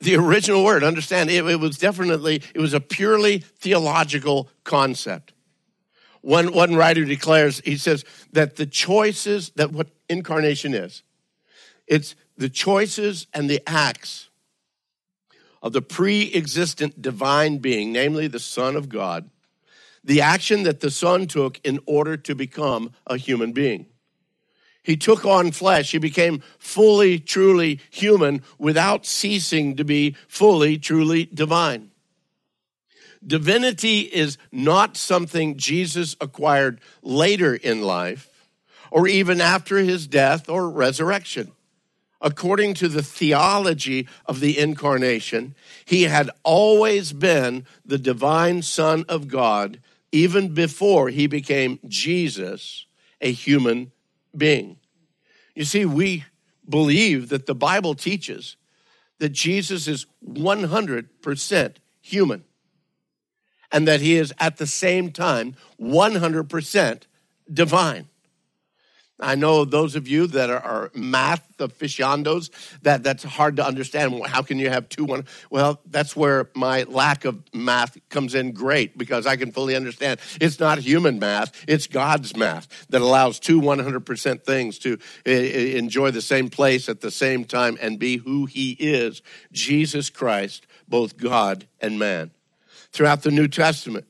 the 0.00 0.16
original 0.16 0.64
word. 0.64 0.84
Understand, 0.84 1.30
it, 1.30 1.44
it, 1.46 1.60
was 1.60 1.78
definitely, 1.78 2.42
it 2.54 2.60
was 2.60 2.74
a 2.74 2.80
purely 2.80 3.38
theological 3.38 4.48
concept. 4.64 5.32
One, 6.20 6.52
one 6.52 6.74
writer 6.74 7.04
declares, 7.04 7.60
he 7.64 7.76
says 7.76 8.04
that 8.32 8.56
the 8.56 8.66
choices, 8.66 9.50
that 9.56 9.72
what 9.72 9.88
incarnation 10.08 10.74
is, 10.74 11.02
it's 11.86 12.14
the 12.36 12.48
choices 12.48 13.26
and 13.32 13.48
the 13.48 13.62
acts 13.66 14.28
of 15.62 15.72
the 15.72 15.82
pre 15.82 16.32
existent 16.34 17.00
divine 17.00 17.58
being, 17.58 17.92
namely 17.92 18.26
the 18.26 18.38
Son 18.38 18.76
of 18.76 18.88
God, 18.88 19.30
the 20.04 20.20
action 20.20 20.62
that 20.64 20.80
the 20.80 20.90
Son 20.90 21.26
took 21.26 21.60
in 21.64 21.80
order 21.86 22.16
to 22.16 22.34
become 22.34 22.92
a 23.06 23.16
human 23.16 23.52
being. 23.52 23.86
He 24.88 24.96
took 24.96 25.26
on 25.26 25.52
flesh. 25.52 25.92
He 25.92 25.98
became 25.98 26.42
fully, 26.58 27.18
truly 27.18 27.78
human 27.90 28.42
without 28.56 29.04
ceasing 29.04 29.76
to 29.76 29.84
be 29.84 30.16
fully, 30.28 30.78
truly 30.78 31.26
divine. 31.26 31.90
Divinity 33.24 34.00
is 34.00 34.38
not 34.50 34.96
something 34.96 35.58
Jesus 35.58 36.16
acquired 36.22 36.80
later 37.02 37.54
in 37.54 37.82
life 37.82 38.30
or 38.90 39.06
even 39.06 39.42
after 39.42 39.76
his 39.76 40.06
death 40.06 40.48
or 40.48 40.70
resurrection. 40.70 41.52
According 42.22 42.72
to 42.74 42.88
the 42.88 43.02
theology 43.02 44.08
of 44.24 44.40
the 44.40 44.58
incarnation, 44.58 45.54
he 45.84 46.04
had 46.04 46.30
always 46.44 47.12
been 47.12 47.66
the 47.84 47.98
divine 47.98 48.62
Son 48.62 49.04
of 49.06 49.28
God 49.28 49.80
even 50.12 50.54
before 50.54 51.10
he 51.10 51.26
became 51.26 51.78
Jesus, 51.86 52.86
a 53.20 53.30
human 53.30 53.92
being. 54.34 54.77
You 55.58 55.64
see, 55.64 55.84
we 55.84 56.24
believe 56.68 57.30
that 57.30 57.46
the 57.46 57.54
Bible 57.54 57.96
teaches 57.96 58.56
that 59.18 59.30
Jesus 59.30 59.88
is 59.88 60.06
100% 60.24 61.74
human 62.00 62.44
and 63.72 63.88
that 63.88 64.00
he 64.00 64.14
is 64.14 64.32
at 64.38 64.58
the 64.58 64.68
same 64.68 65.10
time 65.10 65.56
100% 65.80 67.02
divine. 67.52 68.08
I 69.20 69.34
know 69.34 69.64
those 69.64 69.96
of 69.96 70.06
you 70.06 70.28
that 70.28 70.48
are, 70.48 70.60
are, 70.60 70.90
math 70.94 71.42
aficionados 71.60 72.50
that 72.82 73.02
that's 73.02 73.24
hard 73.24 73.56
to 73.56 73.66
understand. 73.66 74.24
How 74.26 74.42
can 74.42 74.58
you 74.58 74.70
have 74.70 74.88
two 74.88 75.04
one? 75.04 75.24
Well, 75.50 75.80
that's 75.86 76.14
where 76.14 76.50
my 76.54 76.84
lack 76.84 77.24
of 77.24 77.42
math 77.52 77.98
comes 78.10 78.34
in 78.34 78.52
great 78.52 78.96
because 78.96 79.26
I 79.26 79.36
can 79.36 79.50
fully 79.50 79.74
understand. 79.74 80.20
It's 80.40 80.60
not 80.60 80.78
human 80.78 81.18
math; 81.18 81.64
it's 81.66 81.88
God's 81.88 82.36
math 82.36 82.68
that 82.90 83.00
allows 83.00 83.40
two 83.40 83.60
100% 83.60 84.44
things 84.44 84.78
to 84.80 84.98
uh, 85.26 85.30
enjoy 85.30 86.12
the 86.12 86.22
same 86.22 86.48
place 86.48 86.88
at 86.88 87.00
the 87.00 87.10
same 87.10 87.44
time 87.44 87.76
and 87.80 87.98
be 87.98 88.18
who 88.18 88.46
He 88.46 88.72
is, 88.72 89.20
Jesus 89.50 90.10
Christ, 90.10 90.66
both 90.88 91.16
God 91.16 91.66
and 91.80 91.98
man. 91.98 92.30
Throughout 92.92 93.22
the 93.22 93.30
New 93.30 93.48
Testament, 93.48 94.06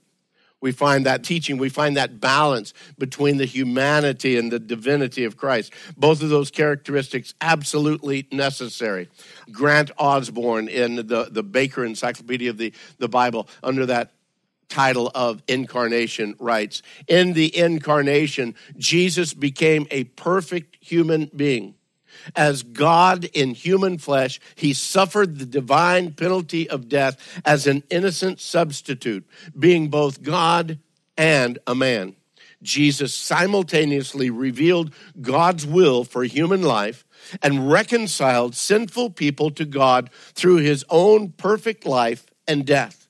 we 0.61 0.73
find 0.73 1.07
that 1.07 1.23
teaching, 1.25 1.57
we 1.59 1.69
find 1.69 1.97
that 1.97 2.21
balance 2.21 2.75
between 2.99 3.37
the 3.37 3.45
humanity 3.45 4.37
and 4.37 4.51
the 4.51 4.59
divinity 4.59 5.25
of 5.25 5.37
Christ. 5.37 5.73
Both 5.97 6.23
of 6.23 6.31
those 6.31 6.51
characteristics 6.51 7.35
absolutely 7.41 8.27
necessary. 8.33 9.09
Grant 9.53 9.91
Osborne 9.99 10.69
in 10.69 10.97
the, 10.97 11.29
the 11.31 11.43
Baker 11.43 11.85
Encyclopedia 11.85 12.51
of 12.51 12.59
the, 12.59 12.73
the 12.99 13.09
Bible, 13.09 13.49
under 13.63 13.87
that 13.87 14.13
title 14.69 15.11
of 15.15 15.43
incarnation, 15.49 16.35
writes 16.39 16.83
In 17.07 17.33
the 17.33 17.57
incarnation, 17.57 18.55
Jesus 18.77 19.35
became 19.35 19.87
a 19.91 20.05
perfect 20.05 20.77
human 20.81 21.31
being 21.35 21.75
as 22.37 22.63
God 22.63 23.25
in 23.27 23.55
human 23.55 23.99
flesh, 23.99 24.41
he 24.55 24.73
suffered 24.73 25.39
the 25.39 25.47
divine 25.47 26.13
penalty 26.13 26.69
of 26.69 26.89
death 26.89 27.41
as 27.45 27.67
an 27.67 27.83
innocent 27.91 28.41
substitute, 28.41 29.27
being 29.59 29.89
both 29.89 30.23
God 30.23 30.79
and 31.17 31.59
a 31.67 31.75
man. 31.75 32.15
Jesus 32.63 33.15
simultaneously 33.15 34.31
revealed 34.31 34.93
God's 35.21 35.67
will 35.67 36.05
for 36.05 36.25
human 36.25 36.63
life 36.63 37.05
and 37.43 37.71
reconciled 37.71 38.55
sinful 38.55 39.11
people 39.11 39.51
to 39.53 39.65
God 39.65 40.11
through 40.35 40.57
his 40.57 40.85
own 40.91 41.31
perfect 41.31 41.87
life 41.87 42.27
and 42.47 42.67
death. 42.67 43.09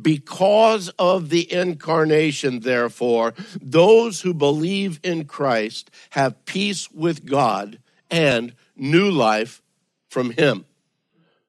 Because 0.00 0.88
of 0.98 1.30
the 1.30 1.52
incarnation, 1.52 2.60
therefore, 2.60 3.34
those 3.60 4.20
who 4.20 4.32
believe 4.32 5.00
in 5.02 5.24
Christ 5.24 5.90
have 6.10 6.44
peace 6.44 6.88
with 6.92 7.26
God 7.26 7.80
and 8.14 8.54
new 8.76 9.10
life 9.10 9.60
from 10.08 10.30
him. 10.30 10.64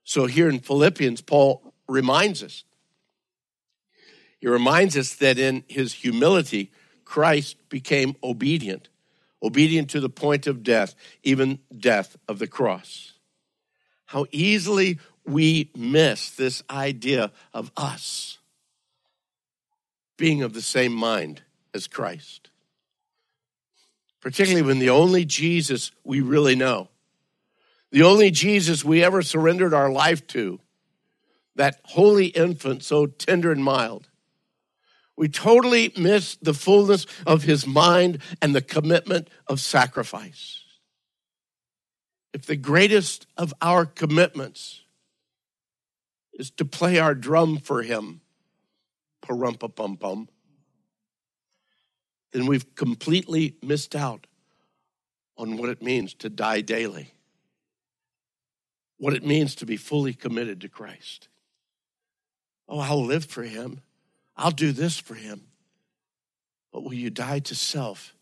So 0.04 0.26
here 0.26 0.50
in 0.50 0.60
Philippians, 0.60 1.22
Paul 1.22 1.62
reminds 1.88 2.42
us. 2.42 2.64
He 4.40 4.48
reminds 4.48 4.98
us 4.98 5.14
that 5.18 5.38
in 5.38 5.64
his 5.68 5.94
humility, 5.94 6.72
Christ 7.04 7.58
became 7.70 8.16
obedient, 8.24 8.90
obedient 9.44 9.92
to 9.92 10.00
the 10.00 10.10
point 10.10 10.48
of 10.48 10.64
death, 10.64 10.96
even 11.22 11.60
death 11.78 12.18
of 12.28 12.40
the 12.40 12.48
cross. 12.48 13.14
How 14.06 14.26
easily 14.32 14.98
we 15.24 15.70
miss 15.76 16.32
this 16.32 16.64
idea 16.68 17.32
of 17.54 17.72
us 17.78 18.40
being 20.18 20.42
of 20.42 20.54
the 20.54 20.64
same 20.64 20.94
mind 20.94 21.44
as 21.76 21.86
Christ. 21.86 22.50
Particularly 24.26 24.64
when 24.66 24.80
the 24.80 24.90
only 24.90 25.24
Jesus 25.24 25.92
we 26.04 26.20
really 26.20 26.56
know, 26.56 26.90
the 27.92 28.02
only 28.02 28.32
Jesus 28.32 28.84
we 28.84 29.04
ever 29.04 29.22
surrendered 29.22 29.72
our 29.72 29.92
life 29.92 30.26
to, 30.30 30.60
that 31.56 31.80
holy 31.84 32.26
infant 32.30 32.84
so 32.84 33.06
tender 33.06 33.52
and 33.52 33.64
mild, 33.64 34.10
we 35.16 35.30
totally 35.30 35.94
miss 35.96 36.38
the 36.38 36.56
fullness 36.56 37.06
of 37.28 37.44
his 37.44 37.68
mind 37.68 38.18
and 38.42 38.56
the 38.56 38.64
commitment 38.64 39.30
of 39.46 39.60
sacrifice. 39.60 40.64
If 42.34 42.48
the 42.48 42.56
greatest 42.56 43.28
of 43.38 43.54
our 43.62 43.86
commitments 43.86 44.82
is 46.34 46.50
to 46.50 46.66
play 46.66 46.98
our 46.98 47.14
drum 47.14 47.60
for 47.60 47.84
him, 47.84 48.22
parumpa 49.24 49.76
pum 49.76 49.98
pum, 49.98 50.30
then 52.36 52.48
we've 52.48 52.76
completely 52.76 53.56
missed 53.64 53.96
out 53.96 54.28
on 55.38 55.56
what 55.56 55.70
it 55.70 55.82
means 55.82 56.14
to 56.16 56.30
die 56.30 56.60
daily, 56.60 57.14
what 58.98 59.14
it 59.14 59.26
means 59.26 59.56
to 59.56 59.66
be 59.66 59.78
fully 59.78 60.14
committed 60.14 60.60
to 60.60 60.68
Christ. 60.68 61.30
Oh, 62.68 62.80
I'll 62.80 63.06
live 63.06 63.24
for 63.24 63.44
him. 63.44 63.80
I'll 64.36 64.52
do 64.52 64.74
this 64.74 64.98
for 64.98 65.14
him. 65.14 65.44
But 66.74 66.84
will 66.84 66.94
you 66.94 67.10
die 67.10 67.40
to 67.40 67.56
self 67.56 68.14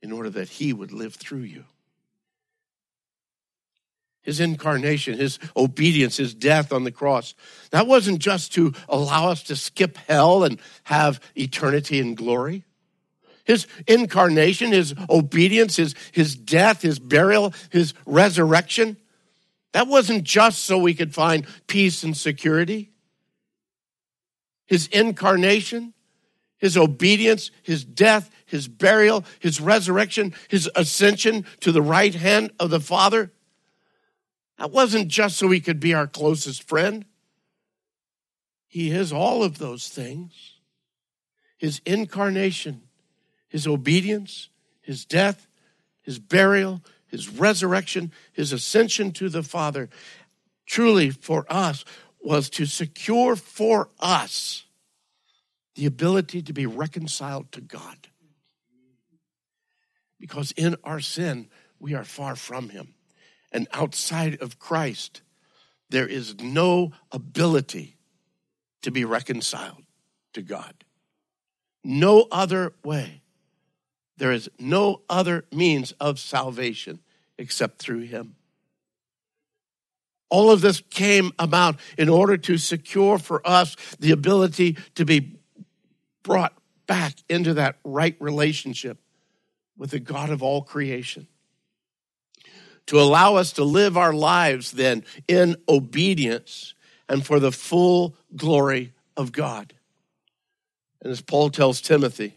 in 0.00 0.12
order 0.12 0.30
that 0.30 0.48
he 0.48 0.72
would 0.72 0.92
live 0.92 1.16
through 1.16 1.40
you? 1.40 1.64
His 4.22 4.38
incarnation, 4.38 5.18
his 5.18 5.40
obedience, 5.56 6.18
his 6.18 6.34
death 6.34 6.72
on 6.72 6.84
the 6.84 6.92
cross. 6.92 7.34
That 7.72 7.88
wasn't 7.88 8.20
just 8.20 8.52
to 8.52 8.74
allow 8.88 9.30
us 9.30 9.42
to 9.44 9.56
skip 9.56 9.96
hell 9.96 10.44
and 10.44 10.60
have 10.84 11.20
eternity 11.34 11.98
in 11.98 12.14
glory. 12.14 12.64
His 13.50 13.66
incarnation, 13.88 14.70
his 14.70 14.94
obedience, 15.08 15.74
his, 15.74 15.96
his 16.12 16.36
death, 16.36 16.82
his 16.82 17.00
burial, 17.00 17.52
his 17.70 17.94
resurrection, 18.06 18.96
that 19.72 19.88
wasn't 19.88 20.22
just 20.22 20.62
so 20.62 20.78
we 20.78 20.94
could 20.94 21.12
find 21.12 21.44
peace 21.66 22.04
and 22.04 22.16
security 22.16 22.92
his 24.66 24.86
incarnation, 24.86 25.94
his 26.58 26.76
obedience, 26.76 27.50
his 27.64 27.84
death, 27.84 28.30
his 28.46 28.68
burial, 28.68 29.24
his 29.40 29.60
resurrection, 29.60 30.32
his 30.46 30.70
ascension 30.76 31.44
to 31.58 31.72
the 31.72 31.82
right 31.82 32.14
hand 32.14 32.52
of 32.60 32.70
the 32.70 32.78
Father. 32.78 33.32
That 34.58 34.70
wasn't 34.70 35.08
just 35.08 35.38
so 35.38 35.50
he 35.50 35.58
could 35.58 35.80
be 35.80 35.92
our 35.92 36.06
closest 36.06 36.62
friend. 36.62 37.04
He 38.68 38.92
is 38.92 39.12
all 39.12 39.42
of 39.42 39.58
those 39.58 39.88
things. 39.88 40.52
His 41.58 41.80
incarnation, 41.84 42.82
his 43.50 43.66
obedience, 43.66 44.48
his 44.80 45.04
death, 45.04 45.46
his 46.00 46.18
burial, 46.18 46.82
his 47.06 47.28
resurrection, 47.28 48.10
his 48.32 48.52
ascension 48.52 49.12
to 49.12 49.28
the 49.28 49.42
Father, 49.42 49.90
truly 50.66 51.10
for 51.10 51.44
us 51.50 51.84
was 52.22 52.48
to 52.50 52.64
secure 52.64 53.36
for 53.36 53.90
us 53.98 54.64
the 55.74 55.86
ability 55.86 56.42
to 56.42 56.52
be 56.52 56.66
reconciled 56.66 57.50
to 57.52 57.60
God. 57.60 58.08
Because 60.18 60.52
in 60.52 60.76
our 60.84 61.00
sin, 61.00 61.48
we 61.78 61.94
are 61.94 62.04
far 62.04 62.36
from 62.36 62.68
Him. 62.68 62.94
And 63.50 63.66
outside 63.72 64.40
of 64.42 64.58
Christ, 64.58 65.22
there 65.88 66.06
is 66.06 66.36
no 66.40 66.92
ability 67.10 67.96
to 68.82 68.90
be 68.90 69.04
reconciled 69.04 69.82
to 70.34 70.42
God. 70.42 70.84
No 71.82 72.26
other 72.30 72.74
way. 72.84 73.22
There 74.20 74.32
is 74.32 74.50
no 74.58 75.00
other 75.08 75.46
means 75.50 75.92
of 75.92 76.18
salvation 76.18 77.00
except 77.38 77.78
through 77.78 78.02
Him. 78.02 78.36
All 80.28 80.50
of 80.50 80.60
this 80.60 80.82
came 80.90 81.32
about 81.38 81.80
in 81.96 82.10
order 82.10 82.36
to 82.36 82.58
secure 82.58 83.16
for 83.16 83.40
us 83.48 83.76
the 83.98 84.10
ability 84.10 84.76
to 84.96 85.06
be 85.06 85.38
brought 86.22 86.52
back 86.86 87.14
into 87.30 87.54
that 87.54 87.78
right 87.82 88.14
relationship 88.20 88.98
with 89.78 89.92
the 89.92 89.98
God 89.98 90.28
of 90.28 90.42
all 90.42 90.60
creation. 90.60 91.26
To 92.88 93.00
allow 93.00 93.36
us 93.36 93.54
to 93.54 93.64
live 93.64 93.96
our 93.96 94.12
lives 94.12 94.72
then 94.72 95.06
in 95.28 95.56
obedience 95.66 96.74
and 97.08 97.24
for 97.24 97.40
the 97.40 97.52
full 97.52 98.16
glory 98.36 98.92
of 99.16 99.32
God. 99.32 99.72
And 101.00 101.10
as 101.10 101.22
Paul 101.22 101.48
tells 101.48 101.80
Timothy, 101.80 102.34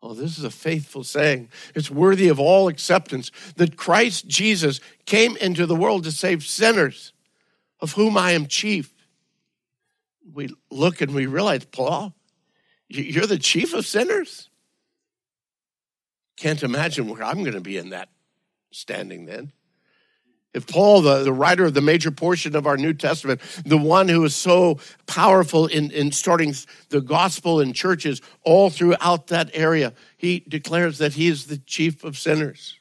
Oh, 0.00 0.14
this 0.14 0.38
is 0.38 0.44
a 0.44 0.50
faithful 0.50 1.02
saying. 1.02 1.48
It's 1.74 1.90
worthy 1.90 2.28
of 2.28 2.38
all 2.38 2.68
acceptance 2.68 3.32
that 3.56 3.76
Christ 3.76 4.28
Jesus 4.28 4.80
came 5.06 5.36
into 5.38 5.66
the 5.66 5.74
world 5.74 6.04
to 6.04 6.12
save 6.12 6.44
sinners, 6.44 7.12
of 7.80 7.92
whom 7.92 8.16
I 8.16 8.32
am 8.32 8.46
chief. 8.46 8.94
We 10.32 10.50
look 10.70 11.00
and 11.00 11.14
we 11.14 11.26
realize, 11.26 11.64
Paul, 11.64 12.14
you're 12.88 13.26
the 13.26 13.38
chief 13.38 13.74
of 13.74 13.86
sinners? 13.86 14.50
Can't 16.36 16.62
imagine 16.62 17.08
where 17.08 17.24
I'm 17.24 17.42
going 17.42 17.54
to 17.54 17.60
be 17.60 17.76
in 17.76 17.90
that 17.90 18.08
standing 18.70 19.26
then. 19.26 19.52
If 20.54 20.66
Paul, 20.66 21.02
the, 21.02 21.24
the 21.24 21.32
writer 21.32 21.66
of 21.66 21.74
the 21.74 21.82
major 21.82 22.10
portion 22.10 22.56
of 22.56 22.66
our 22.66 22.76
New 22.76 22.94
Testament, 22.94 23.40
the 23.66 23.76
one 23.76 24.08
who 24.08 24.24
is 24.24 24.34
so 24.34 24.78
powerful 25.06 25.66
in, 25.66 25.90
in 25.90 26.10
starting 26.10 26.54
the 26.88 27.02
gospel 27.02 27.60
in 27.60 27.74
churches 27.74 28.22
all 28.44 28.70
throughout 28.70 29.26
that 29.28 29.50
area, 29.52 29.92
he 30.16 30.40
declares 30.48 30.98
that 30.98 31.14
he 31.14 31.28
is 31.28 31.46
the 31.46 31.58
chief 31.58 32.02
of 32.02 32.16
sinners. 32.16 32.78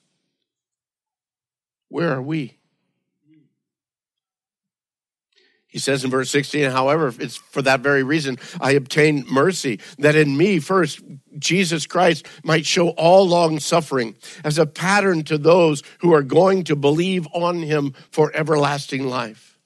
Where 1.90 2.12
are 2.14 2.22
we? 2.22 2.58
He 5.78 5.82
says 5.82 6.04
in 6.04 6.10
verse 6.10 6.32
16, 6.32 6.72
however, 6.72 7.14
it's 7.20 7.38
for 7.38 7.62
that 7.62 7.82
very 7.82 8.02
reason 8.02 8.40
I 8.60 8.72
obtained 8.72 9.28
mercy, 9.28 9.80
that 10.00 10.16
in 10.16 10.36
me 10.36 10.58
first 10.60 11.04
Jesus 11.38 11.86
Christ 11.86 12.26
might 12.44 12.66
show 12.66 12.90
all 12.90 13.28
long 13.28 13.60
suffering 13.60 14.16
as 14.44 14.58
a 14.58 14.66
pattern 14.66 15.24
to 15.26 15.38
those 15.38 15.84
who 16.00 16.16
are 16.16 16.24
going 16.24 16.64
to 16.64 16.76
believe 16.76 17.28
on 17.32 17.62
him 17.62 17.94
for 18.10 18.32
everlasting 18.34 19.06
life. 19.06 19.60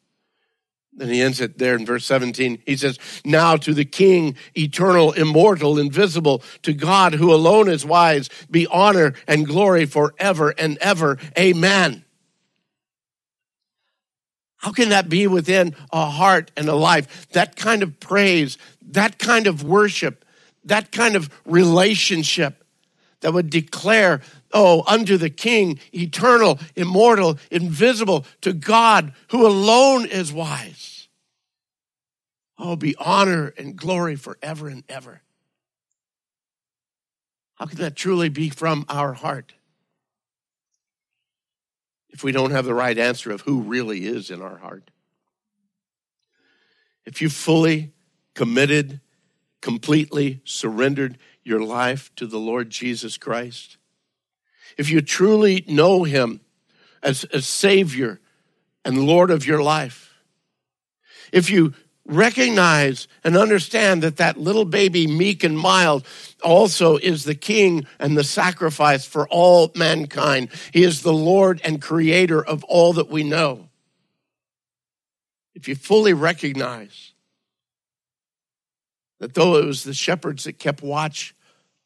Then 0.92 1.08
he 1.08 1.22
ends 1.22 1.40
it 1.40 1.58
there 1.58 1.76
in 1.76 1.86
verse 1.86 2.06
17. 2.08 2.62
He 2.66 2.76
says, 2.76 3.00
Now 3.24 3.56
to 3.56 3.74
the 3.74 3.86
King, 3.86 4.36
eternal, 4.54 5.14
immortal, 5.14 5.80
invisible, 5.80 6.44
to 6.64 6.74
God 6.74 7.14
who 7.14 7.34
alone 7.34 7.70
is 7.70 7.86
wise, 7.86 8.28
be 8.50 8.68
honor 8.68 9.14
and 9.30 9.48
glory 9.48 9.86
forever 9.86 10.54
and 10.58 10.78
ever. 10.80 11.20
Amen. 11.40 12.04
How 14.62 14.72
can 14.72 14.90
that 14.90 15.10
be 15.10 15.26
within 15.26 15.76
a 15.92 16.06
heart 16.06 16.52
and 16.56 16.70
a 16.70 16.76
life? 16.76 17.28
That 17.30 17.56
kind 17.56 17.82
of 17.82 18.00
praise, 18.00 18.60
that 18.92 19.18
kind 19.18 19.48
of 19.48 19.64
worship, 19.64 20.24
that 20.66 20.92
kind 20.92 21.16
of 21.16 21.32
relationship 21.46 22.64
that 23.22 23.34
would 23.34 23.50
declare, 23.50 24.22
oh, 24.54 24.84
unto 24.86 25.18
the 25.18 25.32
King, 25.32 25.80
eternal, 25.94 26.60
immortal, 26.76 27.40
invisible, 27.50 28.24
to 28.42 28.54
God 28.54 29.14
who 29.30 29.48
alone 29.48 30.06
is 30.06 30.32
wise. 30.32 31.08
Oh, 32.60 32.76
be 32.76 32.96
honor 33.00 33.56
and 33.58 33.76
glory 33.76 34.16
forever 34.16 34.68
and 34.68 34.84
ever. 34.88 35.22
How 37.56 37.66
can 37.66 37.80
that 37.80 37.96
truly 37.96 38.30
be 38.30 38.50
from 38.50 38.86
our 38.90 39.14
heart? 39.14 39.54
If 42.12 42.24
we 42.24 42.32
don't 42.32 42.52
have 42.52 42.66
the 42.66 42.74
right 42.74 42.98
answer 42.98 43.32
of 43.32 43.42
who 43.42 43.62
really 43.62 44.06
is 44.06 44.30
in 44.30 44.42
our 44.42 44.58
heart. 44.58 44.92
If 47.06 47.22
you 47.22 47.30
fully 47.30 47.94
committed, 48.36 49.02
completely 49.62 50.42
surrendered 50.44 51.18
your 51.44 51.62
life 51.62 52.12
to 52.18 52.28
the 52.28 52.38
Lord 52.38 52.70
Jesus 52.70 53.18
Christ, 53.18 53.78
if 54.78 54.90
you 54.90 55.02
truly 55.02 55.66
know 55.68 56.04
him 56.04 56.42
as, 57.04 57.24
as 57.26 57.48
Savior 57.48 58.20
and 58.86 59.06
Lord 59.06 59.32
of 59.32 59.46
your 59.46 59.62
life, 59.62 60.14
if 61.32 61.50
you 61.50 61.74
recognize 62.12 63.08
and 63.24 63.38
understand 63.38 64.04
that 64.04 64.18
that 64.18 64.38
little 64.38 64.66
baby, 64.66 65.08
meek 65.08 65.44
and 65.44 65.58
mild, 65.58 66.06
also 66.44 66.98
is 66.98 67.24
the 67.24 67.36
king 67.36 67.88
and 68.00 68.18
the 68.18 68.24
sacrifice 68.24 69.06
for 69.06 69.28
all 69.30 69.72
mankind. 69.76 70.50
He 70.74 70.84
is 70.84 71.02
the 71.02 71.14
Lord 71.14 71.62
and 71.64 71.82
creator 71.82 72.44
of 72.44 72.64
all 72.66 72.94
that 72.94 73.10
we 73.10 73.24
know. 73.24 73.70
If 75.56 75.68
you 75.68 75.76
fully 75.76 76.14
recognize 76.14 77.14
that 79.20 79.34
though 79.34 79.58
it 79.58 79.66
was 79.66 79.84
the 79.84 79.94
shepherds 79.94 80.44
that 80.44 80.60
kept 80.60 80.82
watch 80.82 81.34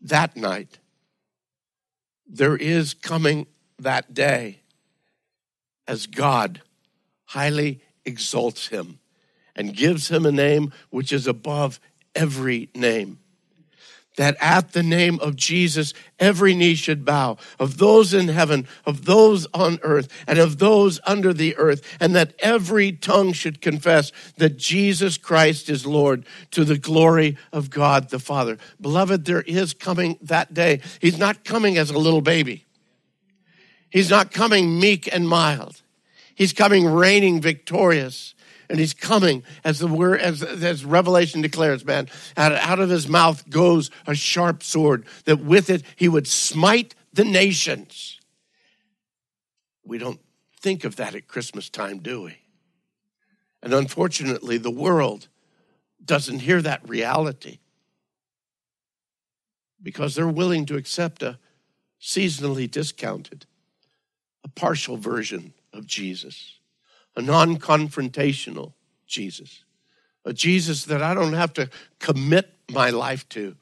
that 0.02 0.36
night, 0.36 0.80
there 2.28 2.56
is 2.56 2.94
coming 2.94 3.46
that 3.80 4.14
day 4.14 4.62
as 5.88 6.08
God 6.08 6.62
highly 7.26 7.82
exalts 8.06 8.68
him 8.68 9.00
and 9.56 9.76
gives 9.76 10.10
him 10.10 10.26
a 10.26 10.32
name 10.32 10.74
which 10.90 11.12
is 11.12 11.28
above 11.28 11.80
every 12.14 12.70
name. 12.76 13.20
That 14.18 14.38
at 14.40 14.72
the 14.72 14.84
name 14.84 15.20
of 15.20 15.36
Jesus, 15.36 15.94
every 16.20 16.56
knee 16.56 16.76
should 16.76 17.04
bow 17.04 17.36
of 17.60 17.78
those 17.78 18.14
in 18.14 18.30
heaven, 18.30 18.66
of 18.86 19.04
those 19.04 19.46
on 19.54 19.78
earth, 19.82 20.08
and 20.26 20.40
of 20.40 20.58
those 20.58 21.02
under 21.06 21.34
the 21.34 21.58
earth, 21.58 21.82
and 22.00 22.16
that 22.16 22.34
every 22.40 22.94
tongue 22.94 23.34
should 23.34 23.60
confess 23.60 24.14
that 24.38 24.56
Jesus 24.56 25.18
Christ 25.18 25.70
is 25.70 25.86
Lord 25.86 26.26
to 26.52 26.64
the 26.64 26.78
glory 26.78 27.38
of 27.52 27.70
God 27.70 28.10
the 28.10 28.20
Father. 28.20 28.58
Beloved, 28.80 29.26
there 29.26 29.42
is 29.42 29.74
coming 29.74 30.18
that 30.22 30.54
day. 30.54 30.80
He's 31.02 31.18
not 31.18 31.44
coming 31.44 31.78
as 31.78 31.90
a 31.90 32.00
little 32.00 32.22
baby. 32.22 32.66
He's 33.90 34.10
not 34.10 34.32
coming 34.32 34.80
meek 34.80 35.14
and 35.14 35.28
mild. 35.28 35.82
He's 36.36 36.54
coming 36.54 36.86
reigning 36.86 37.42
victorious 37.42 38.35
and 38.70 38.80
he's 38.80 38.94
coming 38.94 39.44
as 39.64 39.80
the 39.80 39.88
word 39.88 40.20
as, 40.22 40.42
as 40.44 40.86
revelation 40.86 41.42
declares 41.42 41.86
man 41.86 42.10
out, 42.38 42.52
out 42.54 42.80
of 42.80 42.90
his 42.90 43.08
mouth 43.08 43.50
goes 43.50 43.92
a 44.08 44.16
sharp 44.16 44.64
sword 44.64 45.06
that 45.26 45.44
with 45.44 45.70
it 45.70 45.84
he 45.96 46.10
would 46.10 46.28
smite 46.28 46.96
the 47.14 47.26
nations. 47.26 48.20
We 49.84 49.98
don't 49.98 50.20
think 50.60 50.84
of 50.84 50.96
that 50.98 51.16
at 51.16 51.28
christmas 51.28 51.70
time 51.70 52.00
do 52.00 52.24
we? 52.24 52.38
And 53.62 53.74
unfortunately 53.74 54.58
the 54.58 54.72
world 54.72 55.28
doesn't 56.04 56.40
hear 56.40 56.62
that 56.62 56.88
reality 56.88 57.60
because 59.82 60.16
they're 60.16 60.28
willing 60.28 60.66
to 60.66 60.76
accept 60.76 61.24
a 61.24 61.40
seasonally 62.02 62.70
discounted 62.70 63.46
a 64.44 64.48
partial 64.48 64.98
version 64.98 65.54
of 65.74 65.88
jesus 65.88 66.60
a 67.16 67.22
non 67.22 67.58
confrontational 67.58 68.74
Jesus, 69.08 69.64
a 70.24 70.34
Jesus 70.34 70.86
that 70.86 71.02
I 71.02 71.14
don't 71.14 71.34
have 71.34 71.54
to 71.54 71.70
commit 72.00 72.52
my 72.72 72.90
life 72.90 73.28
to, 73.30 73.56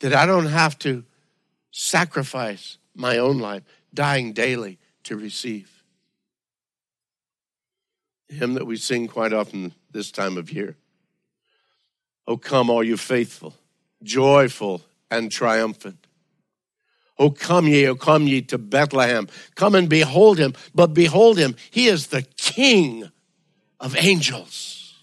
that 0.00 0.12
I 0.12 0.26
don't 0.26 0.46
have 0.46 0.78
to 0.80 1.04
sacrifice 1.70 2.78
my 2.94 3.18
own 3.18 3.38
life, 3.38 3.62
dying 3.92 4.32
daily 4.32 4.78
to 5.04 5.16
receive. 5.16 5.82
Hymn 8.28 8.54
that 8.54 8.66
we 8.66 8.76
sing 8.76 9.06
quite 9.06 9.32
often 9.32 9.74
this 9.90 10.10
time 10.10 10.36
of 10.36 10.50
year. 10.50 10.76
Oh, 12.26 12.36
come, 12.36 12.70
all 12.70 12.82
you 12.82 12.96
faithful, 12.96 13.54
joyful 14.02 14.82
and 15.10 15.30
triumphant. 15.30 16.03
Oh, 17.18 17.30
come 17.30 17.68
ye, 17.68 17.86
oh, 17.86 17.94
come 17.94 18.26
ye 18.26 18.42
to 18.42 18.58
Bethlehem. 18.58 19.28
Come 19.54 19.74
and 19.74 19.88
behold 19.88 20.38
him. 20.38 20.54
But 20.74 20.94
behold 20.94 21.38
him, 21.38 21.54
he 21.70 21.86
is 21.86 22.08
the 22.08 22.22
King 22.22 23.10
of 23.78 23.96
angels. 23.96 24.94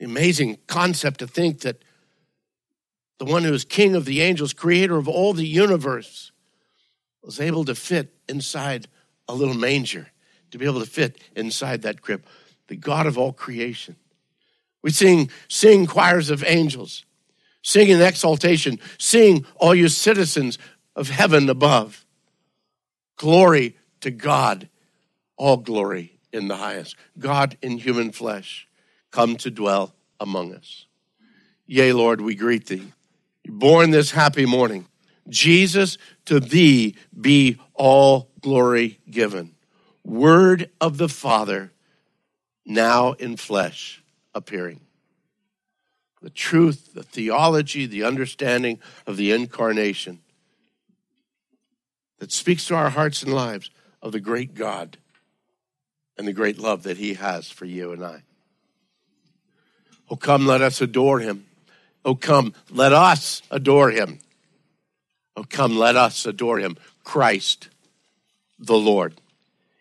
Amazing 0.00 0.58
concept 0.66 1.20
to 1.20 1.26
think 1.26 1.60
that 1.60 1.82
the 3.18 3.24
one 3.24 3.44
who 3.44 3.54
is 3.54 3.64
King 3.64 3.94
of 3.94 4.04
the 4.04 4.22
angels, 4.22 4.52
creator 4.52 4.96
of 4.96 5.08
all 5.08 5.32
the 5.32 5.46
universe, 5.46 6.32
was 7.22 7.40
able 7.40 7.64
to 7.64 7.74
fit 7.74 8.12
inside 8.28 8.88
a 9.28 9.34
little 9.34 9.54
manger, 9.54 10.08
to 10.50 10.58
be 10.58 10.66
able 10.66 10.80
to 10.80 10.90
fit 10.90 11.18
inside 11.36 11.82
that 11.82 12.02
crib. 12.02 12.26
The 12.66 12.76
God 12.76 13.06
of 13.06 13.16
all 13.16 13.32
creation. 13.32 13.96
We 14.82 14.90
sing, 14.90 15.30
sing 15.48 15.86
choirs 15.86 16.28
of 16.28 16.44
angels 16.44 17.04
Sing 17.64 17.88
in 17.88 18.02
exaltation. 18.02 18.78
Sing, 18.98 19.46
all 19.56 19.74
you 19.74 19.88
citizens 19.88 20.58
of 20.94 21.08
heaven 21.08 21.48
above. 21.48 22.04
Glory 23.16 23.76
to 24.02 24.10
God. 24.10 24.68
All 25.36 25.56
glory 25.56 26.18
in 26.30 26.46
the 26.46 26.56
highest. 26.56 26.94
God 27.18 27.56
in 27.62 27.78
human 27.78 28.12
flesh, 28.12 28.68
come 29.10 29.36
to 29.36 29.50
dwell 29.50 29.94
among 30.20 30.54
us. 30.54 30.84
Yea, 31.66 31.94
Lord, 31.94 32.20
we 32.20 32.34
greet 32.34 32.66
thee. 32.66 32.92
Born 33.46 33.90
this 33.90 34.10
happy 34.10 34.44
morning. 34.44 34.86
Jesus, 35.30 35.96
to 36.26 36.40
thee 36.40 36.96
be 37.18 37.58
all 37.72 38.28
glory 38.42 39.00
given. 39.10 39.54
Word 40.04 40.70
of 40.82 40.98
the 40.98 41.08
Father, 41.08 41.72
now 42.66 43.12
in 43.12 43.38
flesh 43.38 44.02
appearing 44.34 44.80
the 46.24 46.30
truth, 46.30 46.94
the 46.94 47.02
theology, 47.02 47.84
the 47.84 48.02
understanding 48.02 48.80
of 49.06 49.18
the 49.18 49.30
incarnation 49.30 50.20
that 52.18 52.32
speaks 52.32 52.64
to 52.64 52.74
our 52.74 52.88
hearts 52.88 53.22
and 53.22 53.34
lives 53.34 53.68
of 54.00 54.12
the 54.12 54.20
great 54.20 54.54
God 54.54 54.96
and 56.16 56.26
the 56.26 56.32
great 56.32 56.58
love 56.58 56.84
that 56.84 56.96
He 56.96 57.12
has 57.12 57.50
for 57.50 57.66
you 57.66 57.92
and 57.92 58.02
I. 58.02 58.22
Oh, 60.08 60.16
come, 60.16 60.46
let 60.46 60.62
us 60.62 60.80
adore 60.80 61.20
Him. 61.20 61.44
Oh, 62.06 62.14
come, 62.14 62.54
let 62.70 62.94
us 62.94 63.42
adore 63.50 63.90
Him. 63.90 64.18
Oh, 65.36 65.44
come, 65.44 65.76
let 65.76 65.94
us 65.94 66.24
adore 66.24 66.58
Him. 66.58 66.78
Christ 67.04 67.68
the 68.58 68.78
Lord. 68.78 69.20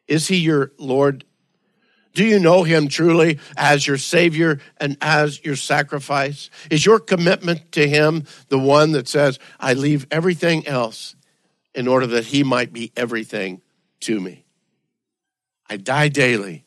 Is 0.09 0.27
He 0.27 0.35
your 0.39 0.73
Lord 0.77 1.23
do 2.13 2.23
you 2.23 2.39
know 2.39 2.63
him 2.63 2.87
truly 2.87 3.39
as 3.57 3.87
your 3.87 3.97
Savior 3.97 4.59
and 4.77 4.97
as 5.01 5.43
your 5.43 5.55
sacrifice? 5.55 6.49
Is 6.69 6.85
your 6.85 6.99
commitment 6.99 7.71
to 7.71 7.87
him 7.87 8.25
the 8.49 8.59
one 8.59 8.91
that 8.91 9.07
says, 9.07 9.39
I 9.59 9.73
leave 9.73 10.05
everything 10.11 10.67
else 10.67 11.15
in 11.73 11.87
order 11.87 12.05
that 12.07 12.25
he 12.25 12.43
might 12.43 12.71
be 12.71 12.91
everything 12.95 13.61
to 14.01 14.19
me? 14.19 14.45
I 15.67 15.77
die 15.77 16.09
daily 16.09 16.65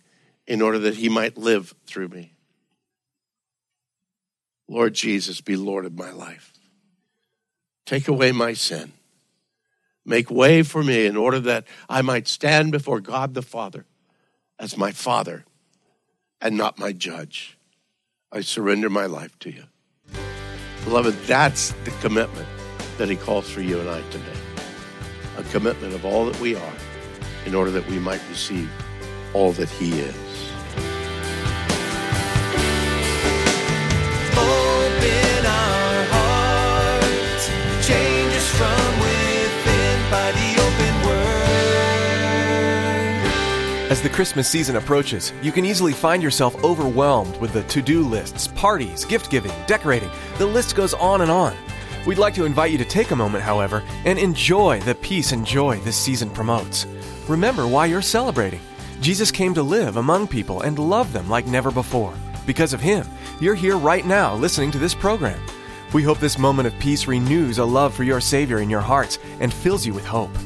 in 0.48 0.62
order 0.62 0.80
that 0.80 0.96
he 0.96 1.08
might 1.08 1.36
live 1.36 1.74
through 1.86 2.08
me. 2.08 2.32
Lord 4.68 4.94
Jesus, 4.94 5.40
be 5.40 5.54
Lord 5.54 5.84
of 5.86 5.94
my 5.94 6.10
life. 6.10 6.52
Take 7.84 8.08
away 8.08 8.32
my 8.32 8.52
sin. 8.52 8.92
Make 10.04 10.28
way 10.28 10.64
for 10.64 10.82
me 10.82 11.06
in 11.06 11.16
order 11.16 11.38
that 11.40 11.66
I 11.88 12.02
might 12.02 12.26
stand 12.26 12.72
before 12.72 13.00
God 13.00 13.34
the 13.34 13.42
Father 13.42 13.86
as 14.58 14.76
my 14.76 14.92
Father 14.92 15.44
and 16.40 16.56
not 16.56 16.78
my 16.78 16.92
judge. 16.92 17.58
I 18.32 18.40
surrender 18.40 18.90
my 18.90 19.06
life 19.06 19.38
to 19.40 19.50
you. 19.50 19.64
Beloved, 20.84 21.14
that's 21.26 21.72
the 21.84 21.90
commitment 22.00 22.48
that 22.98 23.08
He 23.08 23.16
calls 23.16 23.48
for 23.48 23.60
you 23.60 23.80
and 23.80 23.88
I 23.88 24.02
today 24.10 24.36
a 25.36 25.42
commitment 25.44 25.92
of 25.94 26.04
all 26.04 26.24
that 26.24 26.40
we 26.40 26.54
are 26.54 26.72
in 27.44 27.54
order 27.54 27.70
that 27.70 27.86
we 27.88 27.98
might 27.98 28.20
receive 28.28 28.70
all 29.34 29.52
that 29.52 29.68
He 29.68 29.98
is. 30.00 30.14
As 43.88 44.02
the 44.02 44.10
Christmas 44.10 44.48
season 44.48 44.74
approaches, 44.74 45.32
you 45.42 45.52
can 45.52 45.64
easily 45.64 45.92
find 45.92 46.20
yourself 46.20 46.56
overwhelmed 46.64 47.36
with 47.36 47.52
the 47.52 47.62
to 47.62 47.80
do 47.80 48.02
lists, 48.02 48.48
parties, 48.48 49.04
gift 49.04 49.30
giving, 49.30 49.52
decorating. 49.68 50.10
The 50.38 50.46
list 50.46 50.74
goes 50.74 50.92
on 50.94 51.20
and 51.20 51.30
on. 51.30 51.54
We'd 52.04 52.18
like 52.18 52.34
to 52.34 52.46
invite 52.46 52.72
you 52.72 52.78
to 52.78 52.84
take 52.84 53.12
a 53.12 53.16
moment, 53.16 53.44
however, 53.44 53.84
and 54.04 54.18
enjoy 54.18 54.80
the 54.80 54.96
peace 54.96 55.30
and 55.30 55.46
joy 55.46 55.78
this 55.78 55.96
season 55.96 56.30
promotes. 56.30 56.84
Remember 57.28 57.68
why 57.68 57.86
you're 57.86 58.02
celebrating. 58.02 58.58
Jesus 59.00 59.30
came 59.30 59.54
to 59.54 59.62
live 59.62 59.98
among 59.98 60.26
people 60.26 60.62
and 60.62 60.80
love 60.80 61.12
them 61.12 61.30
like 61.30 61.46
never 61.46 61.70
before. 61.70 62.12
Because 62.44 62.72
of 62.72 62.80
Him, 62.80 63.06
you're 63.40 63.54
here 63.54 63.76
right 63.76 64.04
now 64.04 64.34
listening 64.34 64.72
to 64.72 64.78
this 64.80 64.96
program. 64.96 65.40
We 65.92 66.02
hope 66.02 66.18
this 66.18 66.40
moment 66.40 66.66
of 66.66 66.76
peace 66.80 67.06
renews 67.06 67.58
a 67.58 67.64
love 67.64 67.94
for 67.94 68.02
your 68.02 68.20
Savior 68.20 68.58
in 68.58 68.68
your 68.68 68.80
hearts 68.80 69.20
and 69.38 69.54
fills 69.54 69.86
you 69.86 69.94
with 69.94 70.04
hope. 70.04 70.36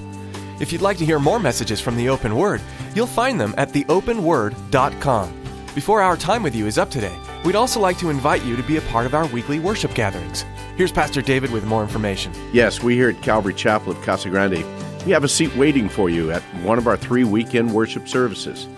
If 0.61 0.73
you'd 0.73 0.83
like 0.83 0.99
to 0.99 1.07
hear 1.07 1.19
more 1.19 1.41
messages 1.41 1.81
from 1.81 1.97
the 1.97 2.11
Open 2.11 2.37
Word, 2.37 2.61
you'll 2.95 3.07
find 3.07 3.41
them 3.41 3.55
at 3.57 3.71
theopenword.com. 3.71 5.37
Before 5.75 6.03
our 6.03 6.17
time 6.17 6.43
with 6.43 6.55
you 6.55 6.67
is 6.67 6.79
up 6.79 6.91
today, 6.91 7.17
we'd 7.45 7.55
also 7.55 7.81
like 7.81 7.99
to 7.99 8.11
invite 8.11 8.45
you 8.45 8.57
to 8.57 8.63
be 8.63 8.77
a 8.77 8.83
part 8.83 9.07
of 9.07 9.15
our 9.15 9.27
weekly 9.29 9.61
worship 9.61 9.95
gatherings. 9.95 10.45
Here's 10.77 10.93
Pastor 10.93 11.23
David 11.23 11.51
with 11.53 11.65
more 11.65 11.83
information. 11.83 12.33
Yes, 12.53 12.83
we 12.83 12.95
here 12.95 13.11
at 13.11 13.23
Calvary 13.23 13.55
Chapel 13.55 13.93
of 13.93 14.03
Casa 14.03 14.31
Grande, 14.31 14.65
we 15.07 15.13
have 15.13 15.25
a 15.25 15.29
seat 15.29 15.55
waiting 15.57 15.89
for 15.89 16.11
you 16.11 16.31
at 16.31 16.43
one 16.63 16.79
of 16.79 16.87
our 16.87 16.97
three 16.97 17.25
weekend 17.25 17.73
worship 17.73 18.09
services. 18.09 18.69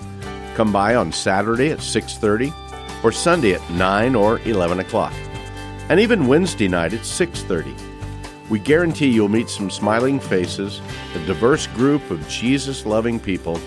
Come 0.55 0.73
by 0.73 0.95
on 0.95 1.13
Saturday 1.13 1.71
at 1.71 1.79
6:30 1.83 2.53
or 3.03 3.11
Sunday 3.11 3.55
at 3.55 3.71
9 3.71 4.15
or 4.15 4.39
11 4.41 4.81
o'clock. 4.81 5.13
And 5.89 5.99
even 5.99 6.27
Wednesday 6.27 6.69
night 6.69 6.93
at 6.93 7.05
6:30. 7.07 7.75
We 8.51 8.59
guarantee 8.59 9.09
you'll 9.09 9.29
meet 9.29 9.49
some 9.49 9.71
smiling 9.71 10.21
faces, 10.21 10.81
a 11.15 11.27
diverse 11.27 11.67
group 11.69 12.11
of 12.11 12.29
Jesus-loving 12.29 13.19
people, 13.21 13.59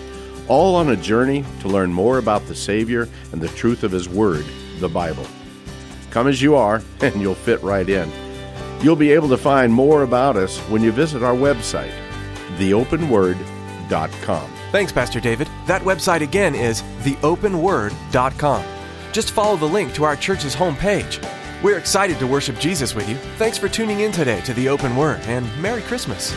all 0.48 0.74
on 0.74 0.90
a 0.90 0.96
journey 0.96 1.44
to 1.60 1.68
learn 1.68 1.92
more 1.92 2.18
about 2.18 2.46
the 2.46 2.54
Savior 2.54 3.08
and 3.32 3.40
the 3.40 3.48
truth 3.48 3.82
of 3.82 3.92
His 3.92 4.08
Word, 4.08 4.44
the 4.78 4.88
Bible. 4.88 5.26
Come 6.10 6.28
as 6.28 6.40
you 6.40 6.54
are, 6.54 6.82
and 7.00 7.20
you'll 7.20 7.34
fit 7.34 7.62
right 7.62 7.88
in. 7.88 8.10
You'll 8.82 8.96
be 8.96 9.12
able 9.12 9.28
to 9.30 9.38
find 9.38 9.72
more 9.72 10.02
about 10.02 10.36
us 10.36 10.58
when 10.68 10.82
you 10.82 10.92
visit 10.92 11.22
our 11.22 11.34
website, 11.34 11.92
theopenword.com. 12.58 14.50
Thanks, 14.72 14.92
Pastor 14.92 15.20
David. 15.20 15.48
That 15.66 15.82
website 15.82 16.20
again 16.20 16.54
is 16.54 16.82
theopenword.com. 17.02 18.64
Just 19.12 19.30
follow 19.30 19.56
the 19.56 19.64
link 19.64 19.94
to 19.94 20.04
our 20.04 20.16
church's 20.16 20.54
homepage. 20.54 21.24
We're 21.62 21.78
excited 21.78 22.18
to 22.18 22.26
worship 22.26 22.58
Jesus 22.58 22.94
with 22.94 23.08
you. 23.08 23.16
Thanks 23.38 23.56
for 23.56 23.68
tuning 23.68 24.00
in 24.00 24.12
today 24.12 24.40
to 24.42 24.52
The 24.52 24.68
Open 24.68 24.94
Word, 24.94 25.20
and 25.22 25.46
Merry 25.62 25.82
Christmas. 25.82 26.34